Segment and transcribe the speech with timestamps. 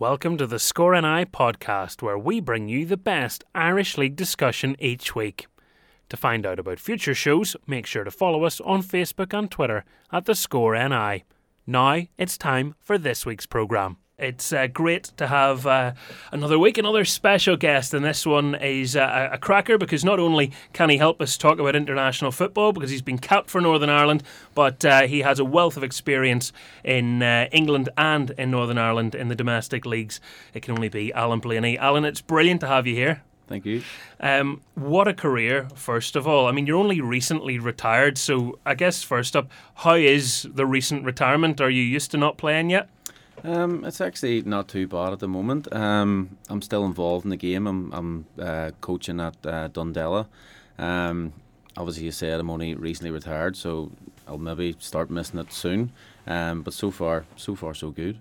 [0.00, 4.74] Welcome to the Score NI podcast, where we bring you the best Irish League discussion
[4.78, 5.46] each week.
[6.08, 9.84] To find out about future shows, make sure to follow us on Facebook and Twitter
[10.10, 11.24] at the Score NI.
[11.66, 13.98] Now it's time for this week's programme.
[14.20, 15.92] It's uh, great to have uh,
[16.30, 20.52] another week, another special guest, and this one is uh, a cracker because not only
[20.74, 24.22] can he help us talk about international football because he's been capped for Northern Ireland,
[24.54, 26.52] but uh, he has a wealth of experience
[26.84, 30.20] in uh, England and in Northern Ireland in the domestic leagues.
[30.52, 31.78] It can only be Alan Blayney.
[31.78, 33.22] Alan, it's brilliant to have you here.
[33.46, 33.82] Thank you.
[34.20, 36.46] Um, what a career, first of all.
[36.46, 41.06] I mean, you're only recently retired, so I guess first up, how is the recent
[41.06, 41.58] retirement?
[41.60, 42.90] Are you used to not playing yet?
[43.44, 45.72] Um, it's actually not too bad at the moment.
[45.72, 47.66] Um, I'm still involved in the game.
[47.66, 50.26] I'm, I'm uh, coaching at uh, Dundela.
[50.78, 51.32] Um,
[51.76, 53.90] obviously, you said I'm only recently retired, so
[54.26, 55.92] I'll maybe start missing it soon.
[56.26, 58.18] Um, but so far, so far, so good.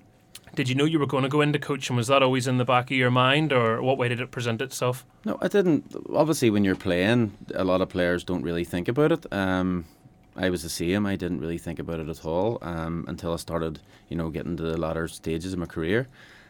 [0.56, 1.96] Did you know you were going to go into coaching?
[1.96, 4.62] Was that always in the back of your mind, or what way did it present
[4.62, 5.06] itself?
[5.24, 5.96] No, I didn't.
[6.14, 9.32] Obviously, when you're playing, a lot of players don't really think about it.
[9.32, 9.86] Um,
[10.40, 11.06] I was the same.
[11.06, 14.56] I didn't really think about it at all um, until I started, you know, getting
[14.56, 16.08] to the latter stages of my career.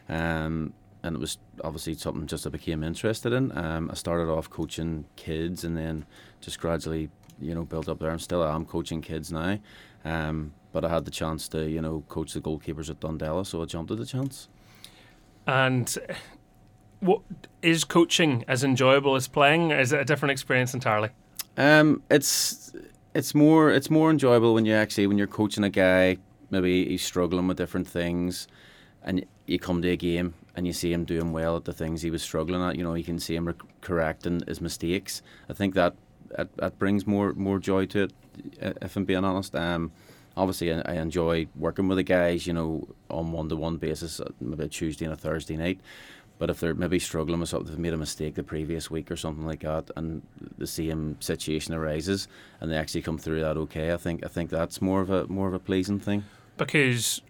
[0.08, 3.56] Um, and it was obviously something just I became interested in.
[3.58, 6.06] Um, I started off coaching kids and then
[6.40, 7.10] just gradually,
[7.40, 8.10] you know, built up there.
[8.10, 9.58] I'm still am coaching kids now.
[10.04, 13.60] Um, but I had the chance to, you know, coach the goalkeepers at Dundela, so
[13.60, 14.48] I jumped at the chance.
[15.48, 15.98] And
[17.00, 17.22] what
[17.60, 19.72] is coaching as enjoyable as playing?
[19.72, 21.10] Is it a different experience entirely?
[21.56, 22.72] Um, it's
[23.14, 26.16] it's more it's more enjoyable when you actually when you're coaching a guy
[26.50, 28.46] maybe he's struggling with different things
[29.02, 32.02] and you come to a game and you see him doing well at the things
[32.02, 35.22] he was struggling at you know you can see him rec- correcting his mistakes.
[35.48, 35.94] I think that,
[36.36, 38.12] that that brings more more joy to it
[38.82, 39.54] if i'm being honest.
[39.54, 39.92] Um
[40.36, 44.64] obviously I, I enjoy working with the guys you know on one-to-one basis uh, maybe
[44.64, 45.80] a tuesday and a thursday night
[46.40, 49.16] but if they're maybe struggling with something, they've made a mistake the previous week or
[49.16, 50.22] something like that, and
[50.56, 52.28] the same situation arises,
[52.60, 55.26] and they actually come through that okay, I think I think that's more of a
[55.26, 56.24] more of a pleasing thing.
[56.56, 57.20] Because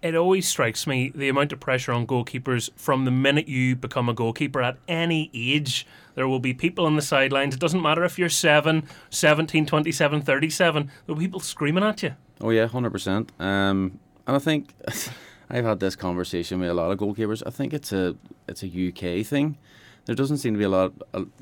[0.00, 4.08] it always strikes me the amount of pressure on goalkeepers from the minute you become
[4.08, 5.84] a goalkeeper at any age.
[6.14, 7.54] There will be people on the sidelines.
[7.54, 10.86] It doesn't matter if you're 7, 17, 27, 37.
[10.86, 12.14] There will be people screaming at you.
[12.40, 13.40] Oh, yeah, 100%.
[13.40, 14.74] Um, and I think.
[15.50, 17.42] I've had this conversation with a lot of goalkeepers.
[17.44, 18.16] I think it's a
[18.46, 19.58] it's a UK thing.
[20.06, 20.92] There doesn't seem to be a lot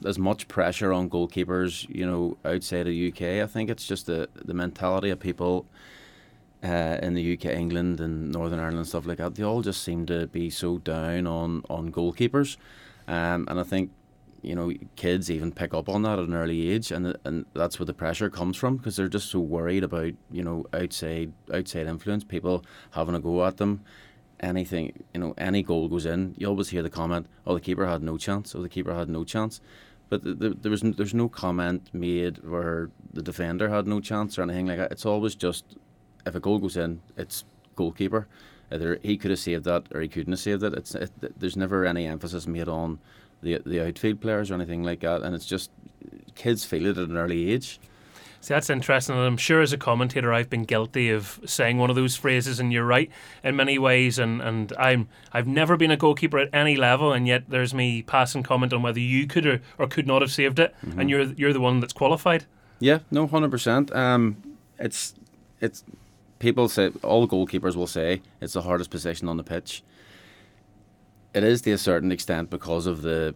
[0.05, 3.45] as much pressure on goalkeepers, you know, outside of the UK.
[3.45, 5.67] I think it's just the the mentality of people
[6.65, 9.35] uh, in the UK, England, and Northern Ireland and stuff like that.
[9.35, 12.57] They all just seem to be so down on on goalkeepers,
[13.07, 13.91] um, and I think
[14.43, 17.79] you know kids even pick up on that at an early age and and that's
[17.79, 21.87] where the pressure comes from because they're just so worried about you know outside outside
[21.87, 23.83] influence people having a go at them.
[24.41, 27.87] Anything you know any goal goes in you always hear the comment oh the keeper
[27.87, 29.61] had no chance oh the keeper had no chance.
[30.09, 34.39] But the, the, there was there's no comment made where the defender had no chance
[34.39, 34.93] or anything like that.
[34.93, 35.65] It's always just
[36.25, 37.45] if a goal goes in it's
[37.75, 38.29] goalkeeper.
[38.71, 40.75] Either he could have saved that or he couldn't have saved it.
[40.75, 41.11] It's it,
[41.41, 43.01] there's never any emphasis made on
[43.43, 45.23] the the outfield players or anything like that.
[45.23, 45.71] And it's just
[46.35, 47.81] kids feel it at an early age.
[48.41, 49.17] See, that's interesting.
[49.17, 52.61] And I'm sure as a commentator, I've been guilty of saying one of those phrases,
[52.61, 53.11] and you're right
[53.43, 54.19] in many ways.
[54.19, 58.03] And, and I'm I've never been a goalkeeper at any level, and yet there's me
[58.03, 61.01] passing comment on whether you could or, or could not have saved it, mm-hmm.
[61.01, 62.47] and you're you're the one that's qualified.
[62.79, 63.95] Yeah, no, hundred percent.
[63.95, 64.37] Um,
[64.79, 65.15] it's
[65.61, 65.83] it's
[66.39, 69.83] people say all goalkeepers will say it's the hardest position on the pitch
[71.45, 73.35] it is to a certain extent because of the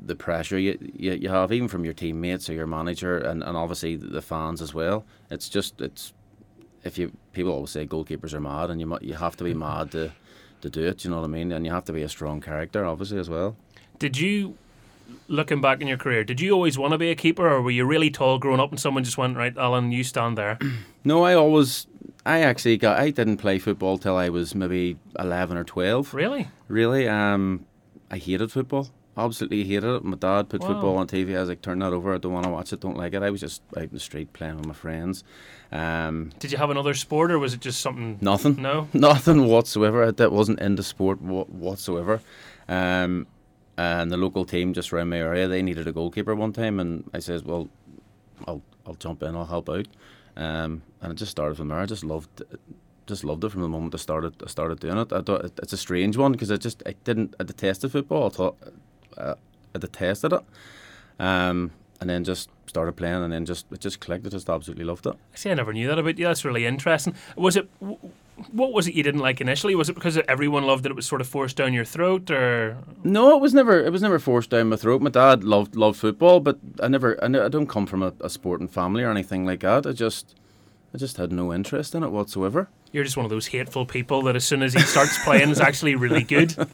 [0.00, 3.56] the pressure you, you, you have even from your teammates or your manager and, and
[3.56, 5.04] obviously the fans as well.
[5.28, 6.12] It's just it's
[6.84, 9.60] if you people always say goalkeepers are mad and you you have to be mm-hmm.
[9.60, 10.12] mad to
[10.60, 11.04] to do it.
[11.04, 11.52] You know what I mean?
[11.52, 13.56] And you have to be a strong character, obviously as well.
[13.98, 14.56] Did you?
[15.28, 17.70] Looking back in your career, did you always want to be a keeper, or were
[17.70, 20.58] you really tall growing up and someone just went, right, Alan, you stand there?
[21.04, 21.86] no, I always
[22.28, 22.98] I actually got.
[23.00, 26.12] I didn't play football till I was maybe eleven or twelve.
[26.12, 26.48] Really?
[26.68, 27.08] Really?
[27.08, 27.64] Um,
[28.10, 28.90] I hated football.
[29.16, 30.04] Absolutely hated it.
[30.04, 30.68] My dad put wow.
[30.68, 31.36] football on TV.
[31.36, 32.14] I was like, turn that over.
[32.14, 32.80] I don't want to watch it.
[32.80, 33.22] Don't like it.
[33.22, 35.24] I was just out in the street playing with my friends.
[35.72, 38.18] Um, Did you have another sport, or was it just something?
[38.20, 38.60] Nothing.
[38.60, 38.88] No.
[38.92, 40.12] Nothing whatsoever.
[40.12, 42.20] That wasn't into sport whatsoever.
[42.68, 43.26] Um,
[43.78, 47.08] and the local team just around my area, they needed a goalkeeper one time, and
[47.14, 47.68] I says, well,
[48.46, 49.36] I'll I'll jump in.
[49.36, 49.86] I'll help out.
[50.36, 51.78] Um, and it just started from there.
[51.78, 52.42] I just loved,
[53.06, 54.34] just loved it from the moment I started.
[54.42, 55.12] I started doing it.
[55.12, 58.26] I thought it's a strange one because I just I didn't I detested football.
[58.26, 58.56] I thought
[59.16, 59.34] uh,
[59.74, 60.42] I detested it.
[61.20, 61.70] Um,
[62.00, 64.26] and then just started playing, and then just it just clicked.
[64.26, 65.14] I just absolutely loved it.
[65.14, 66.26] I see, I never knew that about you.
[66.26, 67.14] That's really interesting.
[67.36, 67.68] Was it
[68.52, 69.74] what was it you didn't like initially?
[69.74, 70.90] Was it because everyone loved it?
[70.90, 73.84] It was sort of forced down your throat, or No, it was never.
[73.84, 75.02] It was never forced down my throat.
[75.02, 77.22] My dad loved loved football, but I never.
[77.22, 79.86] I, I don't come from a, a sporting family or anything like that.
[79.86, 80.34] I just,
[80.94, 82.68] I just had no interest in it whatsoever.
[82.92, 85.60] you're just one of those hateful people that as soon as he starts playing is
[85.60, 86.54] actually really good?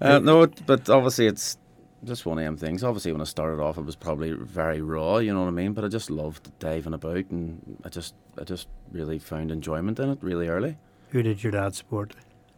[0.00, 1.56] Uh, no, but obviously it's
[2.04, 2.82] just one of them things.
[2.84, 5.18] Obviously, when I started off, it was probably very raw.
[5.18, 5.72] You know what I mean?
[5.72, 10.10] But I just loved diving about, and I just, I just really found enjoyment in
[10.10, 10.76] it really early.
[11.10, 12.14] Who did your dad support?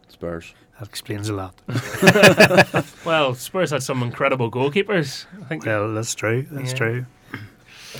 [0.08, 0.54] Spurs.
[0.78, 1.54] That explains a lot.
[3.04, 5.26] Well, Spurs had some incredible goalkeepers.
[5.40, 6.46] I think Well, that's true.
[6.50, 6.76] That's Yeah.
[6.78, 7.06] true.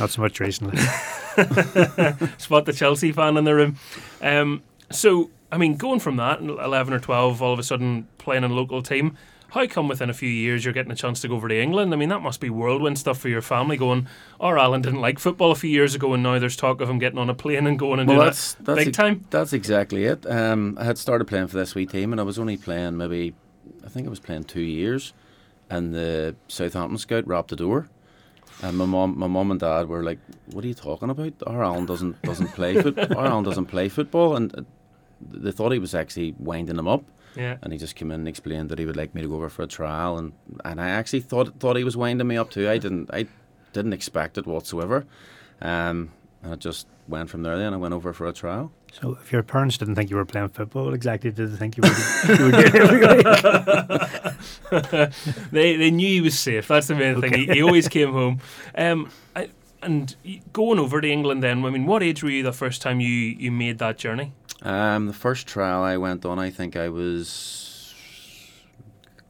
[0.01, 0.77] Not so much recently.
[2.39, 3.77] spot the Chelsea fan in the room.
[4.21, 8.45] Um, so, I mean, going from that, 11 or 12, all of a sudden playing
[8.45, 9.17] in a local team,
[9.57, 11.93] how come within a few years you're getting a chance to go over to England?
[11.93, 14.07] I mean, that must be whirlwind stuff for your family going,
[14.39, 16.99] our Alan didn't like football a few years ago, and now there's talk of him
[16.99, 19.25] getting on a plane and going and Well, doing that's that's big ex- time.
[19.31, 20.27] That's exactly it.
[20.31, 23.35] Um, I had started playing for this wee team, and I was only playing maybe,
[23.85, 25.15] I think I was playing two years,
[25.71, 27.89] and the Southampton scout rapped the door.
[28.63, 30.19] And my mom, my mom and dad were like,
[30.53, 31.35] "What are you talking about?
[31.47, 32.99] Our Alan doesn't doesn't play foot.
[32.99, 34.63] Our Alan doesn't play football." And uh,
[35.21, 37.05] they thought he was actually winding them up.
[37.37, 37.57] Yeah.
[37.63, 39.49] And he just came in and explained that he would like me to go over
[39.49, 40.33] for a trial, and,
[40.65, 42.69] and I actually thought thought he was winding me up too.
[42.69, 43.27] I didn't I
[43.73, 45.07] didn't expect it whatsoever,
[45.61, 46.11] um,
[46.43, 47.57] and I just went from there.
[47.59, 48.73] Then I went over for a trial.
[48.93, 51.83] So, if your parents didn't think you were playing football, exactly did they think you
[51.83, 51.89] were,
[52.35, 53.01] you were doing every
[55.03, 55.13] week?
[55.51, 56.69] they they knew he was safe.
[56.69, 57.35] That's the main thing.
[57.35, 58.41] He, he always came home.
[58.75, 59.51] Um, I,
[59.83, 60.17] and
[60.53, 61.65] going over to England, then.
[61.65, 64.33] I mean, what age were you the first time you you made that journey?
[64.67, 67.95] Um, the first trial I went on, I think I was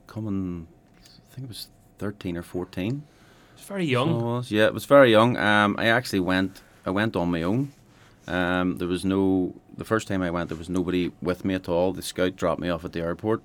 [0.07, 0.67] coming.
[0.99, 1.69] I think it was
[1.99, 3.03] thirteen or fourteen.
[3.57, 4.09] It's very young.
[4.21, 4.51] I was.
[4.51, 5.37] Yeah, it was very young.
[5.37, 6.63] Um, I actually went.
[6.87, 7.73] I went on my own.
[8.27, 9.55] Um, there was no.
[9.77, 11.93] The first time I went, there was nobody with me at all.
[11.93, 13.43] The scout dropped me off at the airport,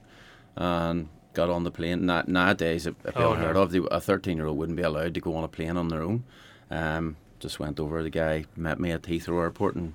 [0.56, 2.06] and got on the plane.
[2.06, 3.64] Na- nowadays, if, if Oh, you heard no.
[3.64, 6.24] of, the, a thirteen-year-old wouldn't be allowed to go on a plane on their own.
[6.70, 8.02] Um, just went over.
[8.02, 9.94] The guy met me at Heathrow Airport and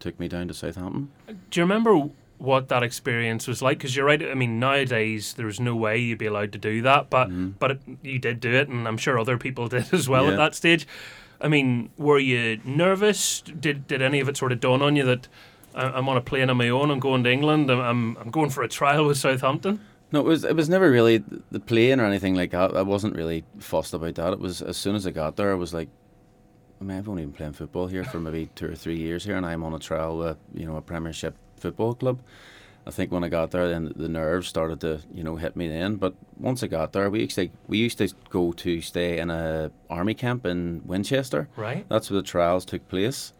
[0.00, 1.10] took me down to Southampton.
[1.50, 2.08] Do you remember
[2.38, 3.78] what that experience was like?
[3.78, 4.22] Because you're right.
[4.22, 7.54] I mean, nowadays there's no way you'd be allowed to do that, but Mhm.
[7.58, 10.32] but it, you did do it, and I'm sure other people did as well Yeah.
[10.32, 10.86] at that stage.
[11.40, 13.40] I mean, were you nervous?
[13.42, 15.28] Did did any of it sort of dawn on you that
[15.74, 16.90] I'm on a plane on my own?
[16.90, 17.70] I'm going to England.
[17.70, 19.80] I'm I'm, I'm going for a trial with Southampton.
[20.10, 22.74] No, it was it was never really the plane or anything like that.
[22.76, 24.32] I wasn't really fussed about that.
[24.32, 25.88] It was as soon as I got there, I was like,
[26.80, 29.36] I mean, I've only been playing football here for maybe two or three years here,
[29.36, 32.20] and I'm on a trial with you know a Premiership football club.
[32.86, 35.68] I think when I got there, then the nerves started to you know hit me
[35.68, 35.96] then.
[35.96, 39.30] But once I got there, we used to we used to go to stay in
[39.30, 41.48] a army camp in Winchester.
[41.56, 41.84] Right.
[41.88, 43.32] That's where the trials took place.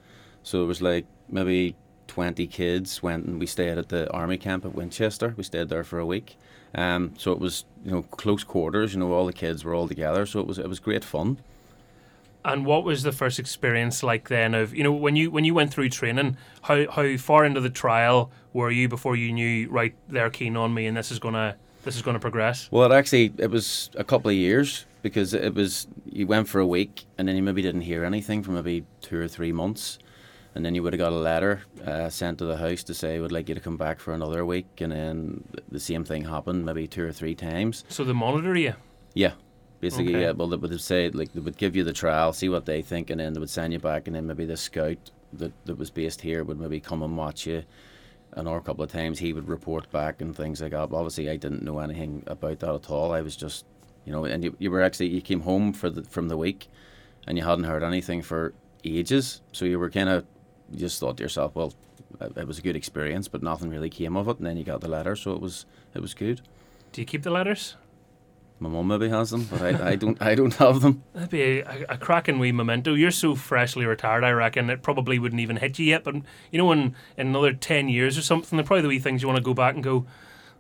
[0.43, 1.76] So it was like maybe
[2.08, 5.34] 20 kids went and we stayed at the army camp at Winchester.
[5.37, 6.37] We stayed there for a week.
[6.75, 9.88] Um, so it was, you know, close quarters, you know, all the kids were all
[9.88, 10.26] together.
[10.26, 11.38] So it was it was great fun.
[12.49, 15.55] And what was the first experience like then of you know when you when you
[15.55, 16.37] went through training?
[16.62, 20.73] How how far into the trial were you before you knew right they're keen on
[20.73, 22.69] me and this is gonna this is gonna progress?
[22.71, 26.59] Well, it actually it was a couple of years because it was you went for
[26.59, 29.99] a week and then you maybe didn't hear anything for maybe two or three months,
[30.55, 33.21] and then you would have got a letter uh, sent to the house to say
[33.21, 36.65] would like you to come back for another week, and then the same thing happened
[36.65, 37.85] maybe two or three times.
[37.89, 38.72] So they monitor you.
[39.13, 39.32] Yeah.
[39.81, 40.23] Basically, Okay.
[40.25, 40.32] yeah.
[40.32, 43.11] Well, they would say like they would give you the trial, see what they think,
[43.11, 45.91] and then they would send you back, and then maybe the scout that, that was
[45.91, 47.63] based here would maybe come and watch you.
[48.32, 50.91] and or a couple of times he would report back and things like that.
[50.91, 53.13] But obviously, I didn't know anything about that at all.
[53.13, 53.65] I was just,
[54.05, 56.69] you know, and you, you were actually you came home for the from the week,
[57.27, 58.53] and you hadn't heard anything for
[58.85, 59.41] ages.
[59.53, 60.25] So you were kind of
[60.75, 61.73] just thought to yourself, well,
[62.20, 64.39] it it was a good experience, but nothing really came of it.
[64.39, 66.41] And then you got the letter, so it was it was good.
[66.93, 67.77] Do you keep the letters?
[68.60, 71.03] My mum maybe has them, but I, I don't I don't have them.
[71.12, 72.94] That'd be a, a cracking wee memento.
[72.94, 76.05] You're so freshly retired, I reckon it probably wouldn't even hit you yet.
[76.05, 76.17] But
[76.50, 79.29] you know, in, in another ten years or something, they're probably the wee things you
[79.29, 80.06] want to go back and go.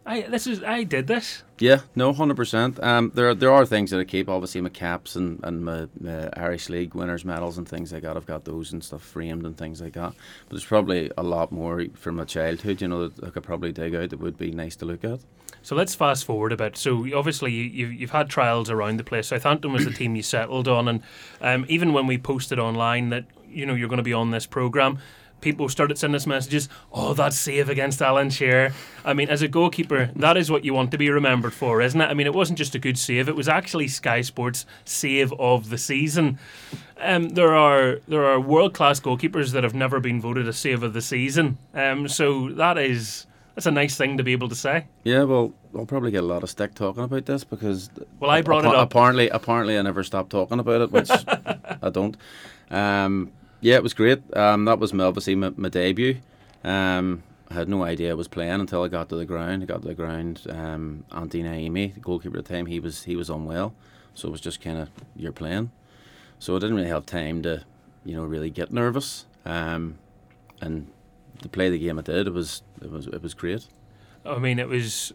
[0.08, 1.42] I this is I did this.
[1.58, 2.82] Yeah, no, hundred percent.
[2.82, 4.28] Um, there there are things that I keep.
[4.28, 8.16] Obviously, my caps and and my, my Irish League winners medals and things like that.
[8.16, 10.14] I've got those and stuff framed and things like that.
[10.14, 12.80] But there's probably a lot more from my childhood.
[12.80, 15.20] You know, that I could probably dig out that would be nice to look at.
[15.62, 16.76] So let's fast forward a bit.
[16.76, 19.28] So obviously you, you've, you've had trials around the place.
[19.28, 21.02] Southampton was the team you settled on, and
[21.40, 24.46] um, even when we posted online that you know you're going to be on this
[24.46, 24.98] program,
[25.40, 26.68] people started sending us messages.
[26.92, 28.72] Oh, that save against Alan Shearer.
[29.04, 32.00] I mean, as a goalkeeper, that is what you want to be remembered for, isn't
[32.00, 32.06] it?
[32.06, 35.70] I mean, it wasn't just a good save; it was actually Sky Sports' save of
[35.70, 36.38] the season.
[37.00, 40.82] Um, there are there are world class goalkeepers that have never been voted a save
[40.82, 41.58] of the season.
[41.74, 43.26] Um, so that is
[43.58, 44.86] that's a nice thing to be able to say.
[45.02, 47.90] Yeah, well, I'll probably get a lot of stick talking about this because.
[48.20, 48.92] Well, I brought it up.
[48.92, 51.10] Apparently, apparently, I never stopped talking about it, which
[51.82, 52.16] I don't.
[52.70, 54.22] Um, yeah, it was great.
[54.36, 56.18] Um, that was my, obviously my, my debut.
[56.62, 59.64] Um, I had no idea I was playing until I got to the ground.
[59.64, 60.46] I got to the ground.
[60.48, 63.74] Um, Antti Niemi, the goalkeeper at the time, he was he was unwell,
[64.14, 65.72] so it was just kind of you're playing.
[66.38, 67.64] So I didn't really have time to,
[68.04, 69.26] you know, really get nervous.
[69.44, 69.98] Um,
[70.60, 70.86] and
[71.42, 73.66] to play the game I did, it was it was it was great.
[74.24, 75.12] I mean, it was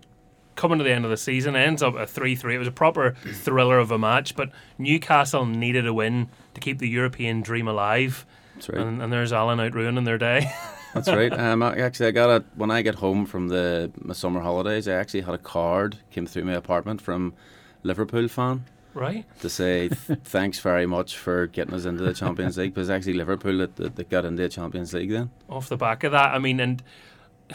[0.55, 1.55] coming to the end of the season.
[1.55, 2.55] It ends up a three three.
[2.55, 6.79] It was a proper thriller of a match, but Newcastle needed a win to keep
[6.79, 8.25] the European dream alive.
[8.55, 8.79] That's right.
[8.79, 10.51] And, and there's Alan out ruining their day.
[10.93, 11.33] That's right.
[11.39, 14.87] Um, I, actually, I got a when I get home from the my summer holidays.
[14.87, 17.33] I actually had a card came through my apartment from
[17.81, 18.65] Liverpool fan.
[18.93, 19.25] Right.
[19.39, 23.57] To say thanks very much for getting us into the Champions League, because actually Liverpool
[23.57, 25.31] that, that, that got into the Champions League then.
[25.49, 26.83] Off the back of that, I mean, and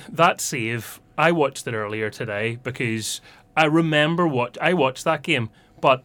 [0.09, 3.21] that save, I watched it earlier today because
[3.57, 6.03] I remember what I watched that game, but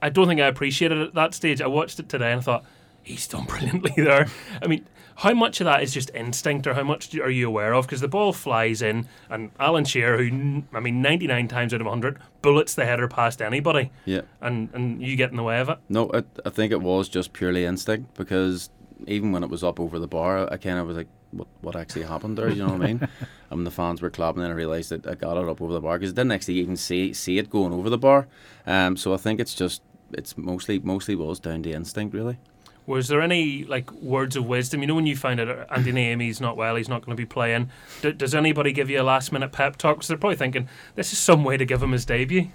[0.00, 1.60] I don't think I appreciated it at that stage.
[1.60, 2.64] I watched it today and I thought
[3.06, 4.26] he's done brilliantly there.
[4.60, 4.86] I mean,
[5.16, 7.86] how much of that is just instinct, or how much are you aware of?
[7.86, 11.80] Because the ball flies in, and Alan Shearer, who I mean, ninety nine times out
[11.80, 13.90] of hundred, bullets the header past anybody.
[14.04, 15.78] Yeah, and and you get in the way of it.
[15.88, 18.68] No, I, I think it was just purely instinct because
[19.06, 21.76] even when it was up over the bar, I kind of was like, what what
[21.76, 22.50] actually happened there?
[22.50, 23.08] You know what I mean?
[23.48, 25.80] And the fans were clapping, and I realised that I got it up over the
[25.80, 28.26] bar because I didn't actually even see see it going over the bar.
[28.66, 29.82] Um, so I think it's just
[30.12, 32.38] it's mostly mostly was down to instinct, really.
[32.86, 34.80] Was there any like words of wisdom?
[34.80, 37.26] You know, when you find out Antti Niemi's not well, he's not going to be
[37.26, 37.70] playing.
[38.00, 39.96] D- does anybody give you a last minute pep talk?
[39.96, 42.48] Because they're probably thinking this is some way to give him his debut.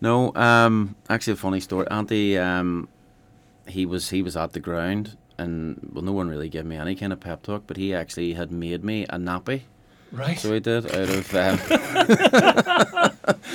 [0.00, 1.86] No, um, actually, a funny story.
[1.86, 2.88] Antti, um,
[3.66, 6.94] he was he was at the ground, and well, no one really gave me any
[6.94, 9.62] kind of pep talk, but he actually had made me a nappy.
[10.12, 10.38] Right.
[10.38, 11.34] So he did out of.
[11.34, 11.58] Um,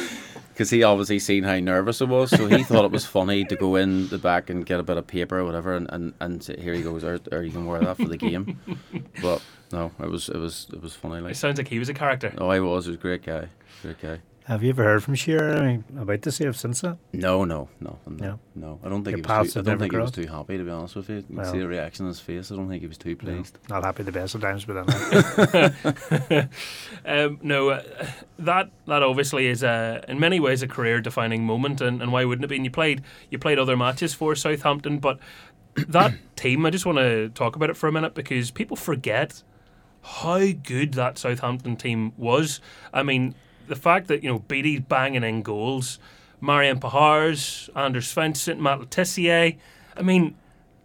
[0.56, 3.58] because he obviously seen how nervous I was, so he thought it was funny to
[3.58, 6.42] go in the back and get a bit of paper or whatever, and, and, and
[6.46, 8.58] here he goes, or, or you can wear that for the game.
[9.22, 11.22] But no, it was it was it was funny.
[11.22, 12.34] Like it sounds like he was a character.
[12.38, 12.86] Oh, I was.
[12.86, 13.48] He was a great guy.
[13.82, 14.20] Great guy.
[14.46, 17.00] Have you ever heard from Shearer I mean, about the save since that?
[17.12, 18.40] No, no, no, no, no.
[18.54, 18.80] no.
[18.84, 19.54] I don't think Your he was.
[19.54, 20.60] Too, I don't think he was too happy.
[20.60, 22.52] To be honest with you, you well, see the reaction on his face.
[22.52, 23.58] I don't think he was too pleased.
[23.70, 26.50] No, not happy the best of times, but then.
[27.08, 27.84] um, no, uh,
[28.38, 32.46] that that obviously is a, in many ways a career-defining moment, and, and why wouldn't
[32.46, 32.58] it be?
[32.58, 35.18] And you played you played other matches for Southampton, but
[35.74, 39.42] that team, I just want to talk about it for a minute because people forget
[40.04, 42.62] how good that Southampton team was.
[42.94, 43.34] I mean,
[43.68, 46.00] the fact that you know Beattie's banging in goals,
[46.42, 49.58] Marian Pahars, Anders Svensson, Matt Le Tissier.
[49.98, 50.36] I mean,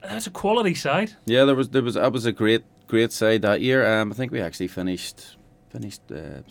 [0.03, 1.13] that's a quality side.
[1.27, 3.87] Yeah, there was there was that was a great great side that year.
[3.87, 5.37] Um, I think we actually finished
[5.71, 6.43] finished uh,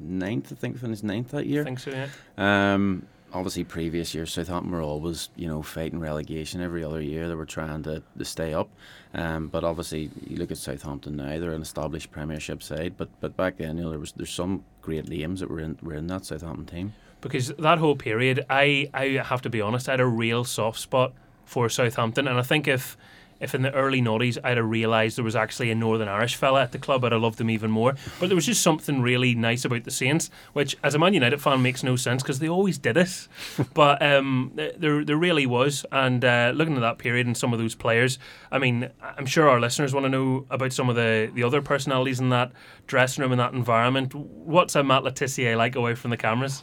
[0.00, 0.52] ninth.
[0.52, 1.62] I think we finished ninth that year.
[1.62, 1.90] I think so.
[1.90, 2.08] Yeah.
[2.38, 7.28] Um, obviously previous years Southampton were always you know fighting relegation every other year.
[7.28, 8.68] They were trying to, to stay up.
[9.14, 12.94] Um, but obviously you look at Southampton now they're an established premiership side.
[12.96, 15.78] But but back then you know there was there's some great names that were in
[15.82, 16.94] were in that Southampton team.
[17.20, 20.80] Because that whole period I I have to be honest I had a real soft
[20.80, 21.12] spot
[21.44, 22.26] for Southampton.
[22.26, 22.96] And I think if
[23.40, 26.62] if in the early noughties I'd have realised there was actually a Northern Irish fella
[26.62, 27.94] at the club, I'd have loved him even more.
[28.20, 31.40] But there was just something really nice about the Saints, which as a Man United
[31.40, 33.28] fan makes no sense because they always did it.
[33.74, 35.84] but um, there, there really was.
[35.92, 38.18] And uh, looking at that period and some of those players,
[38.50, 41.62] I mean, I'm sure our listeners want to know about some of the, the other
[41.62, 42.52] personalities in that
[42.86, 44.14] dressing room and that environment.
[44.14, 46.62] What's a Matt Le Tissier like away from the cameras?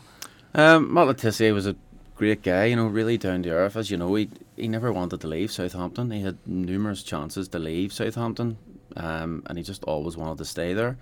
[0.53, 1.75] Um, Matt Le Tissier was a
[2.15, 3.75] great guy, you know, really down to earth.
[3.75, 6.11] As you know, he he never wanted to leave Southampton.
[6.11, 8.57] He had numerous chances to leave Southampton,
[8.95, 10.97] um, and he just always wanted to stay there.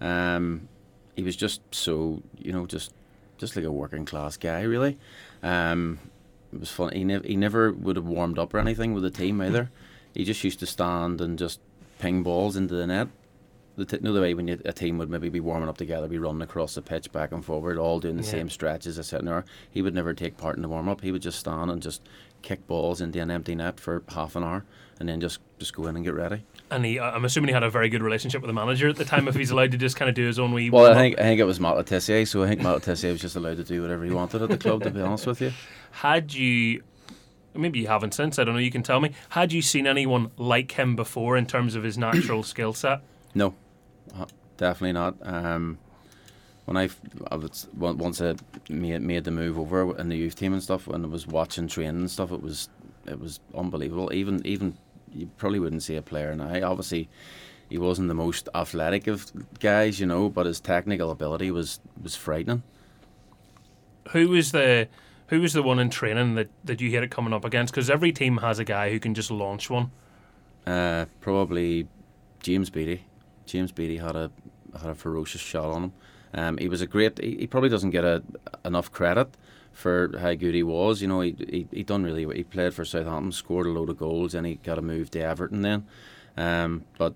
[0.00, 0.68] Um,
[1.16, 2.92] he was just so, you know, just
[3.38, 4.98] just like a working class guy, really.
[5.42, 5.98] Um,
[6.52, 6.92] it was fun.
[6.92, 9.70] He, ne- he never would have warmed up or anything with the team either.
[10.14, 11.60] He just used to stand and just
[11.98, 13.08] ping balls into the net
[13.80, 16.06] the t- know the way when you, a team would maybe be warming up together,
[16.06, 18.30] be running across the pitch back and forward, all doing the yeah.
[18.30, 19.44] same stretches, etc.
[19.70, 21.00] He would never take part in the warm up.
[21.00, 22.02] He would just stand and just
[22.42, 24.64] kick balls into an empty net for half an hour,
[24.98, 26.44] and then just just go in and get ready.
[26.70, 29.04] And he, I'm assuming he had a very good relationship with the manager at the
[29.04, 29.26] time.
[29.26, 30.70] if he's allowed to just kind of do his own wee.
[30.70, 33.20] Well, I think I think it was Matt Le so I think Matt Le was
[33.20, 34.82] just allowed to do whatever he wanted at the club.
[34.82, 35.52] To be honest with you,
[35.90, 36.82] had you
[37.54, 38.38] maybe you haven't since.
[38.38, 38.60] I don't know.
[38.60, 39.12] You can tell me.
[39.30, 43.00] Had you seen anyone like him before in terms of his natural skill set?
[43.34, 43.54] No,
[44.60, 45.16] definitely not.
[45.22, 45.78] Um,
[46.66, 46.90] when I,
[47.30, 48.34] I was, once I
[48.68, 51.66] made, made the move over in the youth team and stuff, when I was watching
[51.66, 52.68] training and stuff, it was
[53.06, 54.12] it was unbelievable.
[54.12, 54.76] Even even
[55.12, 56.70] you probably wouldn't see a player now.
[56.70, 57.08] Obviously,
[57.70, 62.14] he wasn't the most athletic of guys, you know, but his technical ability was was
[62.14, 62.62] frightening.
[64.10, 64.88] Who was the
[65.28, 67.72] who was the one in training that, that you had it coming up against?
[67.72, 69.90] Because every team has a guy who can just launch one.
[70.66, 71.88] Uh, probably
[72.42, 73.04] James Beattie.
[73.46, 74.30] James Beattie had a
[74.80, 75.92] had a ferocious shot on him.
[76.32, 77.18] Um, he was a great.
[77.18, 78.22] He, he probably doesn't get a,
[78.64, 79.36] enough credit
[79.72, 81.02] for how good he was.
[81.02, 82.26] You know, he, he he done really.
[82.36, 85.20] He played for Southampton, scored a load of goals, and he got a move to
[85.20, 85.86] Everton then.
[86.36, 87.14] Um, but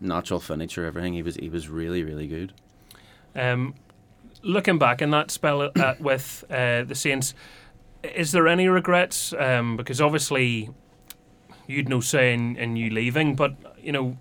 [0.00, 1.14] natural finisher, everything.
[1.14, 2.52] He was he was really really good.
[3.34, 3.74] Um,
[4.42, 7.34] looking back in that spell at, with uh, the Saints,
[8.02, 9.32] is there any regrets?
[9.32, 10.70] Um, because obviously,
[11.66, 14.16] you'd no say in, in you leaving, but you know,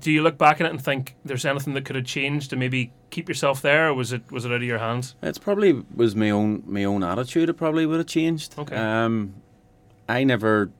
[0.00, 2.56] do you look back at it and think there's anything that could have changed to
[2.56, 5.14] maybe keep yourself there, or was it was it out of your hands?
[5.22, 7.48] It's probably was my own my own attitude.
[7.48, 8.58] It probably would have changed.
[8.58, 8.76] Okay.
[8.76, 9.34] Um,
[10.08, 10.70] I never,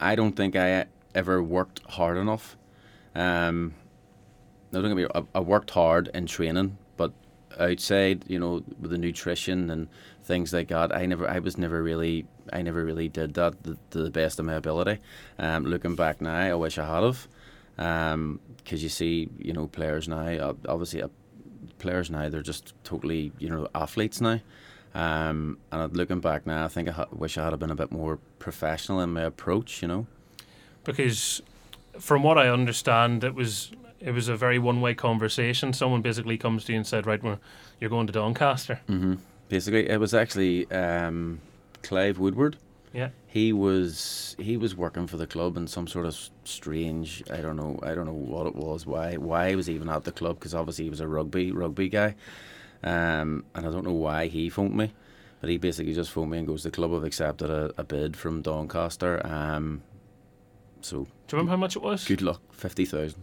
[0.00, 2.56] I don't think I ever worked hard enough.
[3.14, 3.74] Um,
[4.72, 5.06] no, don't get me.
[5.14, 7.12] I, I worked hard in training, but
[7.58, 9.88] outside, you know, with the nutrition and
[10.22, 14.02] things like that, I never, I was never really, I never really did that to
[14.02, 14.98] the best of my ability.
[15.38, 17.28] Um, looking back now, I wish I had have,
[17.78, 21.08] because um, you see, you know, players now, obviously, uh,
[21.78, 24.40] players now, they're just totally, you know, athletes now.
[24.94, 27.92] Um, and looking back now, I think I ha- wish I had been a bit
[27.92, 30.06] more professional in my approach, you know.
[30.82, 31.40] Because,
[32.00, 33.70] from what I understand, it was
[34.00, 35.72] it was a very one way conversation.
[35.72, 37.38] Someone basically comes to you and said, "Right, well,
[37.80, 39.14] you're going to Doncaster." Mm-hmm.
[39.48, 41.40] Basically, it was actually um,
[41.82, 42.56] Clive Woodward.
[42.92, 47.22] Yeah, he was he was working for the club in some sort of strange.
[47.30, 47.78] I don't know.
[47.82, 48.86] I don't know what it was.
[48.86, 50.38] Why why he was even at the club?
[50.38, 52.14] Because obviously he was a rugby rugby guy,
[52.82, 54.92] um, and I don't know why he phoned me.
[55.40, 58.16] But he basically just phoned me and goes, "The club have accepted a, a bid
[58.16, 59.82] from Doncaster." Um,
[60.80, 62.06] so, do you remember how much it was?
[62.06, 63.22] Good luck, fifty thousand.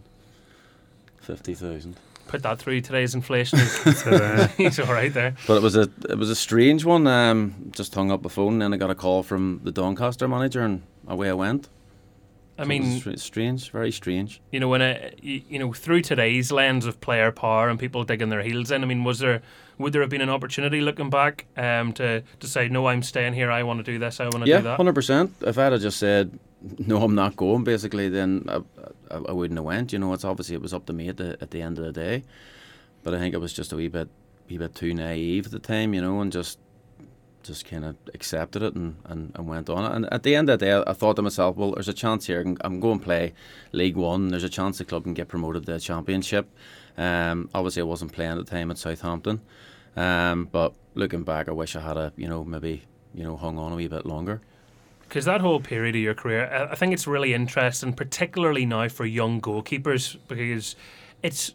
[1.20, 1.96] Fifty thousand.
[2.26, 3.58] Put that through today's inflation.
[4.56, 5.34] he's all right there.
[5.46, 7.06] But it was a it was a strange one.
[7.06, 10.26] Um, just hung up the phone, and then I got a call from the Doncaster
[10.26, 11.68] manager, and away I went.
[12.58, 14.40] I so mean, strange, very strange.
[14.50, 18.30] You know, when it, you know, through today's lens of player power and people digging
[18.30, 18.82] their heels in.
[18.82, 19.42] I mean, was there
[19.78, 23.34] would there have been an opportunity looking back um, to to say, no, I'm staying
[23.34, 23.50] here.
[23.50, 24.20] I want to do this.
[24.20, 24.70] I want to yeah, do that.
[24.70, 25.34] Yeah, hundred percent.
[25.42, 26.38] If I'd have just said,
[26.78, 28.56] no, I'm not going, basically, then I,
[29.10, 29.92] I, I, wouldn't have went.
[29.92, 31.84] You know, it's obviously it was up to me at the at the end of
[31.84, 32.24] the day,
[33.02, 34.08] but I think it was just a wee bit,
[34.48, 36.58] wee bit too naive at the time, you know, and just
[37.42, 39.84] just kind of accepted it and, and, and went on.
[39.92, 42.26] And at the end of the day, I thought to myself, well, there's a chance
[42.26, 42.40] here.
[42.62, 43.34] I'm going to play
[43.70, 44.28] League One.
[44.28, 46.48] There's a chance the club can get promoted to the Championship.
[46.98, 49.42] Um, obviously, I wasn't playing at the time at Southampton,
[49.96, 52.82] um, but looking back, I wish I had a you know maybe
[53.14, 54.40] you know hung on a wee bit longer
[55.08, 59.06] because that whole period of your career, I think it's really interesting, particularly now for
[59.06, 60.74] young goalkeepers, because
[61.22, 61.54] it's,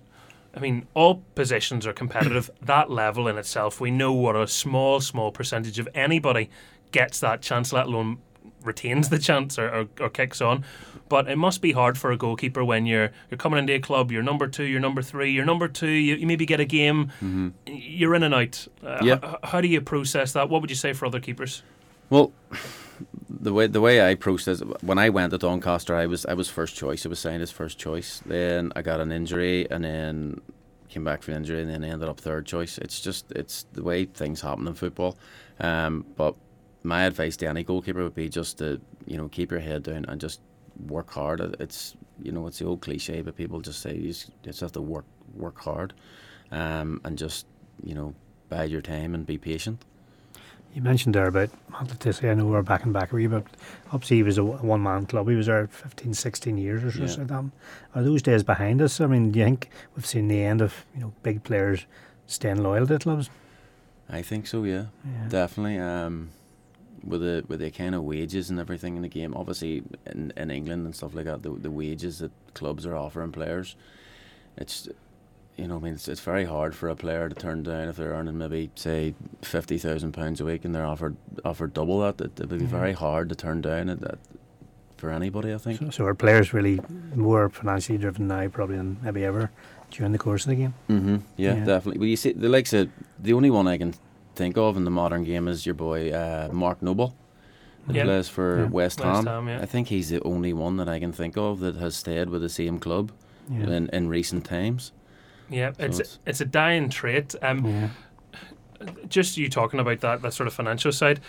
[0.55, 2.49] I mean, all positions are competitive.
[2.61, 6.49] that level in itself, we know what a small, small percentage of anybody
[6.91, 8.19] gets that chance, let alone
[8.63, 10.63] retains the chance or, or, or, kicks on.
[11.09, 14.11] But it must be hard for a goalkeeper when you're you're coming into a club,
[14.11, 17.07] you're number two, you're number three, you're number two, you, you maybe get a game,
[17.21, 17.49] mm-hmm.
[17.65, 18.67] you're in and out.
[18.83, 19.19] Uh, yeah.
[19.21, 20.49] H- how do you process that?
[20.49, 21.63] What would you say for other keepers?
[22.09, 22.31] Well,
[23.29, 26.49] the way the way I processed when I went to Doncaster, I was I was
[26.49, 27.05] first choice.
[27.05, 28.21] I was signed as first choice.
[28.25, 30.41] Then I got an injury, and then
[30.89, 32.77] came back from injury, and then I ended up third choice.
[32.77, 35.17] It's just it's the way things happen in football.
[35.59, 36.35] Um, but
[36.83, 40.05] my advice to any goalkeeper would be just to you know keep your head down
[40.07, 40.41] and just
[40.87, 41.39] work hard.
[41.59, 44.59] It's you know it's the old cliche, but people just say you just, you just
[44.61, 45.93] have to work work hard,
[46.51, 47.45] um, and just
[47.83, 48.13] you know
[48.49, 49.83] bide your time and be patient.
[50.73, 52.31] You mentioned there about Matt Le Tissier.
[52.31, 53.43] I know we're back and back a wee but
[53.91, 55.27] obviously he was a one man club.
[55.27, 57.21] He was there 15, 16 years or so.
[57.21, 57.43] Yeah.
[57.93, 59.01] Are those days behind us?
[59.01, 61.85] I mean, do you think we've seen the end of you know big players
[62.25, 63.29] staying loyal to clubs?
[64.09, 64.63] I think so.
[64.63, 65.27] Yeah, yeah.
[65.27, 65.77] definitely.
[65.77, 66.29] Um,
[67.03, 70.51] with the with the kind of wages and everything in the game, obviously in, in
[70.51, 73.75] England and stuff like that, the the wages that clubs are offering players,
[74.55, 74.87] it's
[75.57, 77.97] you know, I mean, it's, it's very hard for a player to turn down if
[77.97, 82.19] they're earning maybe say fifty thousand pounds a week and they're offered offered double that.
[82.19, 82.65] It, it would be mm-hmm.
[82.67, 84.17] very hard to turn down it, that
[84.97, 85.53] for anybody.
[85.53, 85.79] I think.
[85.79, 86.79] So, so are players really
[87.15, 89.51] more financially driven now, probably than maybe ever
[89.91, 90.73] during the course of the game?
[90.89, 91.17] Mm-hmm.
[91.37, 91.65] Yeah, yeah.
[91.65, 91.99] definitely.
[91.99, 93.93] Well, you see, the likes of the only one I can
[94.35, 97.15] think of in the modern game is your boy uh, Mark Noble.
[97.87, 98.03] That yeah.
[98.03, 98.65] plays for yeah.
[98.65, 99.13] West, Ham.
[99.13, 99.61] West Ham yeah.
[99.61, 102.41] I think he's the only one that I can think of that has stayed with
[102.41, 103.11] the same club
[103.49, 103.63] Yeah.
[103.63, 104.91] in, in recent times.
[105.51, 107.35] Yeah, So it's it's- it's a dying trait.
[107.41, 107.89] Um, Yeah.
[109.07, 111.19] just you talking about that that sort of financial side,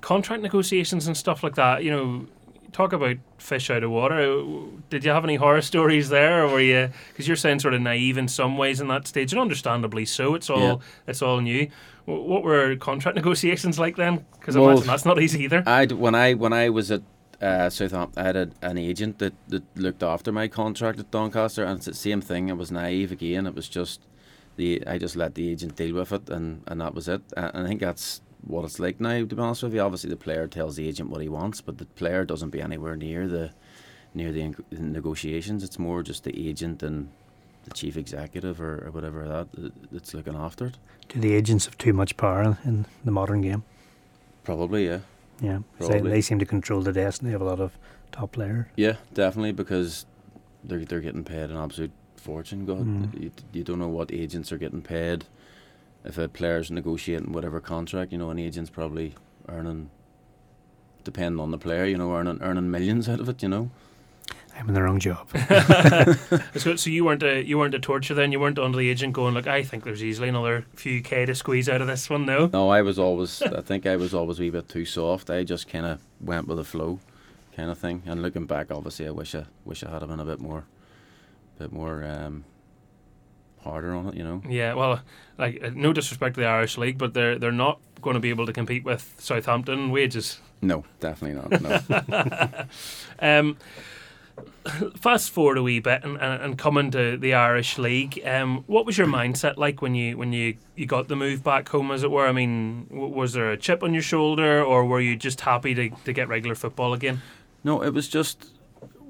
[0.00, 1.82] contract negotiations and stuff like that.
[1.84, 2.26] You know,
[2.72, 4.44] talk about fish out of water.
[4.90, 6.90] Did you have any horror stories there, or were you?
[7.08, 10.34] Because you're saying sort of naive in some ways in that stage, and understandably so.
[10.34, 10.76] It's all Yeah.
[11.08, 11.68] it's all new.
[12.04, 14.24] What were contract negotiations like then?
[14.38, 15.62] Because Well, imagine that's not easy either.
[15.66, 17.02] I when I when I was at
[17.40, 21.64] uh, Southampton, I had a, an agent that, that looked after my contract at Doncaster,
[21.64, 22.50] and it's the same thing.
[22.50, 23.46] I was naive again.
[23.46, 24.00] It was just
[24.56, 27.22] the I just let the agent deal with it, and, and that was it.
[27.36, 29.18] And I think that's what it's like now.
[29.18, 31.78] To be honest with you, obviously the player tells the agent what he wants, but
[31.78, 33.52] the player doesn't be anywhere near the
[34.14, 35.62] near the, the negotiations.
[35.62, 37.10] It's more just the agent and
[37.64, 40.78] the chief executive or, or whatever that that's looking after it.
[41.08, 43.64] Do the agents have too much power in the modern game?
[44.44, 45.00] Probably, yeah.
[45.40, 45.60] Yeah.
[45.78, 47.78] They, they seem to control the destiny of a lot of
[48.12, 48.66] top players.
[48.76, 50.06] Yeah, definitely because
[50.64, 52.66] they're they're getting paid an absolute fortune.
[52.66, 53.22] God, Mm.
[53.22, 55.24] you, you don't know what agents are getting paid.
[56.04, 59.14] If a player's negotiating whatever contract, you know, an agent's probably
[59.48, 59.90] earning,
[61.04, 63.42] depending on the player, you know, earning earning millions out of it.
[63.42, 63.70] You know.
[64.60, 65.28] I'm in the wrong job.
[66.60, 68.32] So, so you weren't a you weren't a torture then.
[68.32, 71.34] You weren't under the agent going like, I think there's easily another few k to
[71.34, 72.26] squeeze out of this one.
[72.26, 72.50] No.
[72.52, 73.40] No, I was always.
[73.40, 75.30] I think I was always a wee bit too soft.
[75.30, 76.98] I just kind of went with the flow,
[77.56, 78.02] kind of thing.
[78.04, 80.64] And looking back, obviously, I wish I wish I had been a bit more,
[81.58, 82.44] bit more um,
[83.62, 84.14] harder on it.
[84.14, 84.42] You know.
[84.46, 85.00] Yeah, well,
[85.38, 88.30] like uh, no disrespect to the Irish League, but they're they're not going to be
[88.30, 90.40] able to compete with Southampton wages.
[90.60, 92.08] No, definitely not.
[92.08, 92.64] No.
[93.22, 93.56] Um,
[94.96, 98.86] fast forward a wee bit and, and, and coming to the Irish League, um, what
[98.86, 102.02] was your mindset like when you when you, you got the move back home, as
[102.02, 102.26] it were?
[102.26, 105.90] I mean, was there a chip on your shoulder, or were you just happy to,
[106.04, 107.22] to get regular football again?
[107.64, 108.50] No, it was just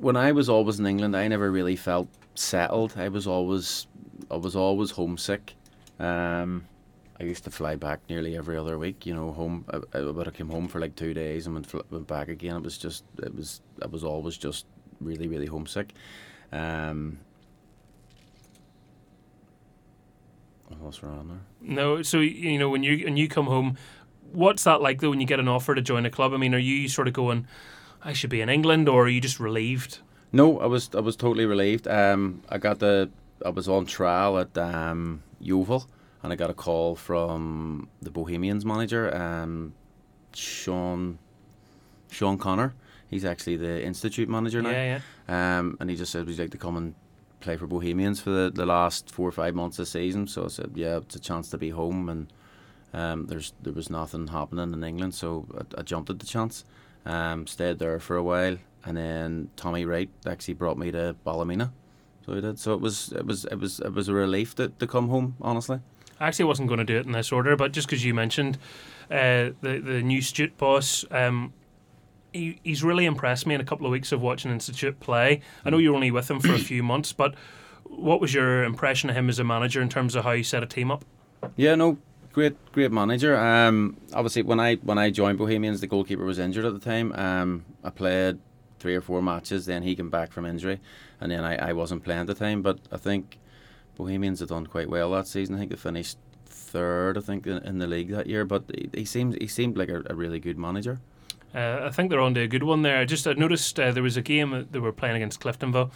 [0.01, 1.17] when I was always in England.
[1.17, 2.95] I never really felt settled.
[2.97, 3.87] I was always,
[4.31, 5.55] I was always homesick.
[5.99, 6.67] Um,
[7.21, 9.05] I used to fly back nearly every other week.
[9.05, 9.67] You know, home.
[9.71, 12.57] I, I would have come home for like two days and went, went back again.
[12.57, 14.65] It was just, it was, I was always just
[15.01, 15.93] really, really homesick.
[16.53, 17.19] Um,
[20.79, 21.75] what's wrong there?
[21.75, 23.77] No, so you know when you when you come home,
[24.33, 26.33] what's that like though when you get an offer to join a club?
[26.33, 27.47] I mean, are you sort of going,
[28.03, 29.99] I should be in England, or are you just relieved?
[30.33, 31.89] No, I was I was totally relieved.
[31.89, 33.11] Um, I got the
[33.45, 35.87] I was on trial at um, Yeovil,
[36.23, 39.75] and I got a call from the Bohemians manager, um,
[40.35, 41.19] Sean
[42.11, 42.75] Sean Connor.
[43.11, 44.71] He's actually the institute manager now.
[44.71, 45.59] Yeah, yeah.
[45.59, 46.95] Um, and he just said, "Would you like to come and
[47.41, 50.45] play for Bohemians for the, the last four or five months of the season?" So
[50.45, 52.33] I said, "Yeah, it's a chance to be home." And
[52.93, 56.65] um, there's there was nothing happening in England, so I, I jumped at the chance.
[57.05, 61.73] Um, stayed there for a while, and then Tommy Wright actually brought me to Ballymena.
[62.27, 62.61] So he did.
[62.61, 65.35] So it was it was it was it was a relief to, to come home.
[65.41, 65.81] Honestly.
[66.21, 68.59] I actually wasn't going to do it in this order, but just because you mentioned
[69.11, 71.55] uh, the the new Stute boss, um,
[72.33, 75.41] he, he's really impressed me in a couple of weeks of watching Institute play.
[75.65, 77.35] I know you were only with him for a few months, but
[77.85, 80.63] what was your impression of him as a manager in terms of how he set
[80.63, 81.05] a team up?
[81.57, 81.99] Yeah, no,
[82.33, 83.37] great, great manager.
[83.37, 87.13] Um, obviously when I when I joined Bohemians, the goalkeeper was injured at the time.
[87.13, 88.39] Um, I played
[88.79, 90.81] three or four matches, then he came back from injury,
[91.21, 92.63] and then I, I wasn't playing at the time.
[92.63, 93.39] But I think
[93.97, 95.55] Bohemians have done quite well that season.
[95.55, 96.17] I think they finished
[96.47, 98.45] third, I think, in, in the league that year.
[98.45, 101.01] But he, he seems he seemed like a, a really good manager.
[101.55, 102.99] Uh, I think they're on to a good one there.
[102.99, 105.91] I just I noticed uh, there was a game that they were playing against Cliftonville,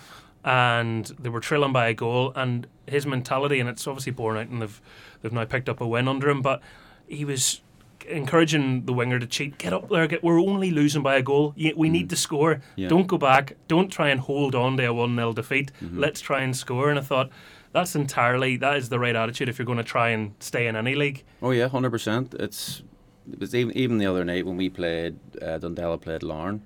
[0.45, 2.33] and they were trailing by a goal.
[2.35, 4.81] And his mentality, and it's obviously borne out, and they've
[5.23, 6.43] they've now picked up a win under him.
[6.43, 6.61] But
[7.07, 7.61] he was
[8.09, 9.59] encouraging the winger to cheat.
[9.59, 10.07] Get up there.
[10.07, 10.23] Get.
[10.23, 11.55] We're only losing by a goal.
[11.77, 12.61] We need to score.
[12.77, 12.89] Yeah.
[12.89, 13.57] Don't go back.
[13.69, 15.73] Don't try and hold on to a one 0 defeat.
[15.83, 15.99] Mhm.
[15.99, 16.91] Let's try and score.
[16.91, 17.31] And I thought.
[17.73, 20.77] That's entirely that is the right attitude if you're going to try and stay in
[20.77, 21.25] any league.
[21.43, 22.33] Oh yeah, hundred percent.
[22.39, 22.85] It's
[23.33, 26.63] it was even even the other night when we played uh, Dundela played Larne.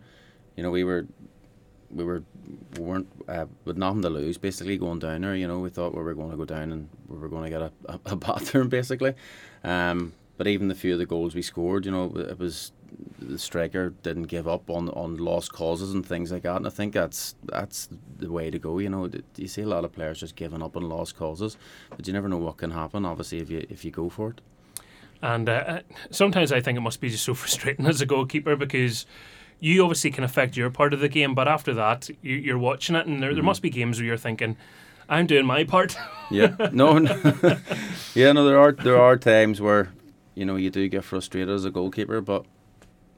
[0.57, 1.07] You know, we were
[1.91, 2.23] we were
[2.77, 4.39] we weren't uh, with nothing to lose.
[4.39, 5.35] Basically, going down there.
[5.35, 7.51] You know, we thought we were going to go down and we were going to
[7.51, 9.15] get a, a, a bathroom basically.
[9.65, 12.73] Um, but even the few of the goals we scored, you know, it was
[13.19, 16.57] the striker didn't give up on, on lost causes and things like that.
[16.57, 18.79] And I think that's that's the way to go.
[18.79, 21.57] You know, you see a lot of players just giving up on lost causes,
[21.91, 23.05] but you never know what can happen.
[23.05, 24.41] Obviously, if you if you go for it.
[25.23, 29.07] And uh, sometimes I think it must be just so frustrating as a goalkeeper because
[29.61, 32.95] you obviously can affect your part of the game, but after that, you, you're watching
[32.95, 33.47] it, and there, there Mhm.
[33.47, 34.57] must be games where you're thinking,
[35.09, 35.97] I'm doing my part.
[36.31, 37.15] Yeah, no, no.
[38.15, 38.45] yeah, no.
[38.45, 39.89] There are there are times where
[40.35, 42.45] you know you do get frustrated as a goalkeeper, but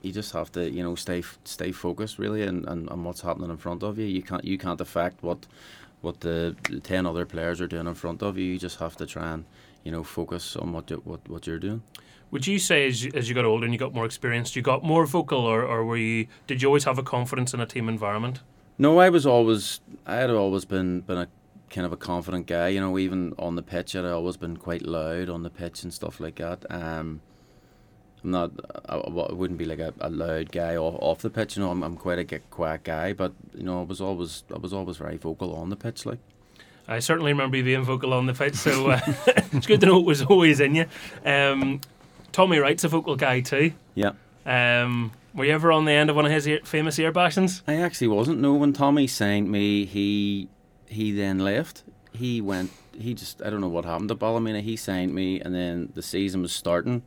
[0.01, 3.51] you just have to you know stay stay focused really, and, and, and what's happening
[3.51, 4.07] in front of you.
[4.07, 5.47] You can't you can't affect what
[6.03, 8.45] what the ten other players are doing in front of you.
[8.45, 9.45] You just have to try and
[9.85, 11.83] you know focus on what you, what what you're doing.
[12.31, 14.63] Would you say as you, as you got older and you got more experienced, you
[14.63, 16.29] got more vocal, or, or were you?
[16.47, 18.41] Did you always have a confidence in a team environment?
[18.79, 21.29] No, I was always I had always been been a
[21.71, 22.69] kind of a confident guy.
[22.69, 25.93] You know, even on the pitch, I'd always been quite loud on the pitch and
[25.93, 26.65] stuff like that.
[26.71, 27.21] Um,
[28.23, 28.53] I'm not.
[28.89, 31.57] I, I wouldn't be like a, a loud guy off, off the pitch.
[31.57, 34.59] You know, I'm, I'm quite a quiet guy, but you know, I was always I
[34.59, 36.07] was always very vocal on the pitch.
[36.07, 36.19] Like,
[36.91, 39.01] I certainly remember you being vocal on the pitch, so uh,
[39.53, 40.87] it's good to know it was always in you.
[41.25, 41.81] Um,
[42.33, 43.73] Tommy Wright's a vocal guy too.
[43.95, 44.13] Yeah.
[44.45, 47.63] Um, were you ever on the end of one of his ear, famous ear bashings?
[47.67, 48.41] I actually wasn't.
[48.41, 50.49] No, when Tommy signed me, he
[50.87, 51.85] he then left.
[52.13, 52.73] He went.
[52.99, 54.61] He just I don't know what happened to Ballymena.
[54.61, 57.03] He signed me, and then the season was starting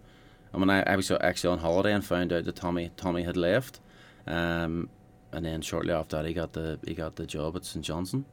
[0.53, 3.35] and when I, I was actually on holiday and found out that Tommy Tommy had
[3.35, 3.79] left,
[4.27, 4.87] um,
[5.31, 8.25] and then shortly after that he got the he got the job at St Johnstone.